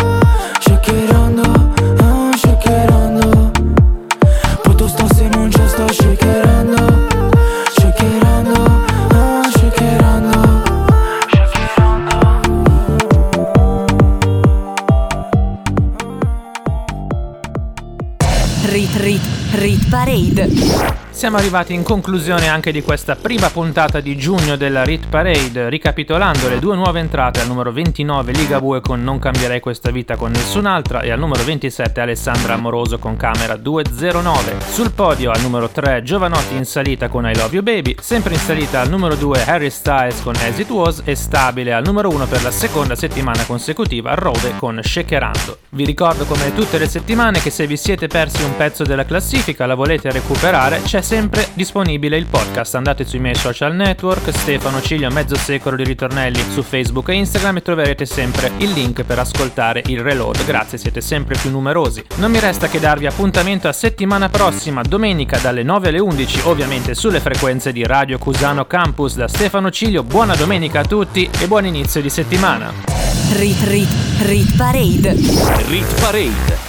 Rit, 20.19 20.37
rit, 20.37 20.51
rit 20.51 20.71
parade. 20.71 20.88
Siamo 21.19 21.35
arrivati 21.35 21.73
in 21.73 21.83
conclusione 21.83 22.47
anche 22.47 22.71
di 22.71 22.81
questa 22.81 23.17
prima 23.17 23.49
puntata 23.49 23.99
di 23.99 24.15
giugno 24.15 24.55
della 24.55 24.85
Rit 24.85 25.07
Parade, 25.09 25.67
ricapitolando 25.67 26.47
le 26.47 26.59
due 26.59 26.77
nuove 26.77 27.01
entrate 27.01 27.41
al 27.41 27.47
numero 27.47 27.73
29 27.73 28.31
Liga 28.31 28.61
Bue 28.61 28.79
con 28.79 29.03
Non 29.03 29.19
cambierei 29.19 29.59
questa 29.59 29.91
vita 29.91 30.15
con 30.15 30.31
nessun'altra 30.31 31.01
e 31.01 31.11
al 31.11 31.19
numero 31.19 31.43
27 31.43 31.99
Alessandra 31.99 32.53
Amoroso 32.53 32.99
con 32.99 33.17
Camera 33.17 33.57
209. 33.57 34.55
Sul 34.71 34.91
podio 34.91 35.31
al 35.31 35.41
numero 35.41 35.67
3 35.67 36.03
Giovanotti 36.03 36.55
in 36.55 36.63
salita 36.63 37.09
con 37.09 37.29
I 37.29 37.35
Love 37.35 37.53
You 37.53 37.63
Baby, 37.63 37.97
sempre 37.99 38.35
in 38.35 38.39
salita 38.39 38.79
al 38.79 38.89
numero 38.89 39.15
2 39.15 39.43
Harry 39.43 39.69
Styles 39.69 40.21
con 40.23 40.35
As 40.37 40.57
It 40.57 40.69
Was 40.69 41.01
e 41.03 41.15
stabile 41.15 41.73
al 41.73 41.83
numero 41.83 42.07
1 42.11 42.27
per 42.27 42.43
la 42.43 42.51
seconda 42.51 42.95
settimana 42.95 43.43
consecutiva 43.43 44.13
Rode 44.13 44.53
con 44.55 44.79
Shakerando. 44.81 45.57
Vi 45.71 45.83
ricordo 45.83 46.23
come 46.23 46.55
tutte 46.55 46.77
le 46.77 46.87
settimane 46.87 47.41
che 47.41 47.49
se 47.49 47.67
vi 47.67 47.75
siete 47.75 48.07
persi 48.07 48.41
un 48.41 48.55
pezzo 48.55 48.85
della 48.85 49.03
classifica 49.03 49.65
la 49.65 49.75
volete 49.75 50.09
recuperare, 50.11 50.81
c'è 50.81 51.07
sempre 51.10 51.48
disponibile 51.56 52.18
il 52.18 52.27
podcast. 52.27 52.76
Andate 52.76 53.03
sui 53.03 53.18
miei 53.18 53.34
social 53.34 53.73
network, 53.73 54.31
Stefano 54.31 54.80
Ciglio 54.80 55.10
Mezzo 55.10 55.36
Secolo 55.36 55.76
di 55.76 55.84
Ritornelli 55.84 56.40
su 56.52 56.61
Facebook 56.61 57.10
e 57.10 57.15
Instagram 57.15 57.57
e 57.57 57.61
troverete 57.64 58.06
sempre 58.06 58.52
il 58.57 58.69
link 58.73 59.02
per 59.02 59.18
ascoltare 59.18 59.81
il 59.88 60.02
reload. 60.02 60.45
Grazie, 60.45 60.77
siete 60.77 61.02
sempre 61.02 61.36
più 61.36 61.49
numerosi. 61.49 62.03
Non 62.18 62.30
mi 62.30 62.40
resta 62.40 62.68
che 62.68 62.80
darvi 62.80 63.07
appuntamento 63.07 63.68
a 63.68 63.73
settimana 63.73 64.30
prossima, 64.30 64.84
domenica 64.84 65.40
dalle 65.40 65.64
9 65.64 65.88
alle 65.88 65.99
11, 65.99 66.41
ovviamente 66.44 66.94
sulle 66.94 67.19
frequenze 67.19 67.72
di 67.72 67.84
Radio 67.84 68.19
Cusano 68.19 68.68
Campus 68.68 69.15
da 69.15 69.27
Stefano 69.27 69.72
Ciglio. 69.72 70.03
Buona 70.03 70.36
domenica 70.36 70.81
a 70.81 70.86
tutti 70.86 71.27
e 71.40 71.48
buon 71.48 71.65
inizio 71.65 72.02
di 72.02 72.10
settimana. 72.11 72.72
Rit 73.31 73.64
Rit 73.64 73.90
Rit 74.19 74.56
Parade. 74.56 75.15
Rit 75.69 75.99
Parade. 75.99 76.68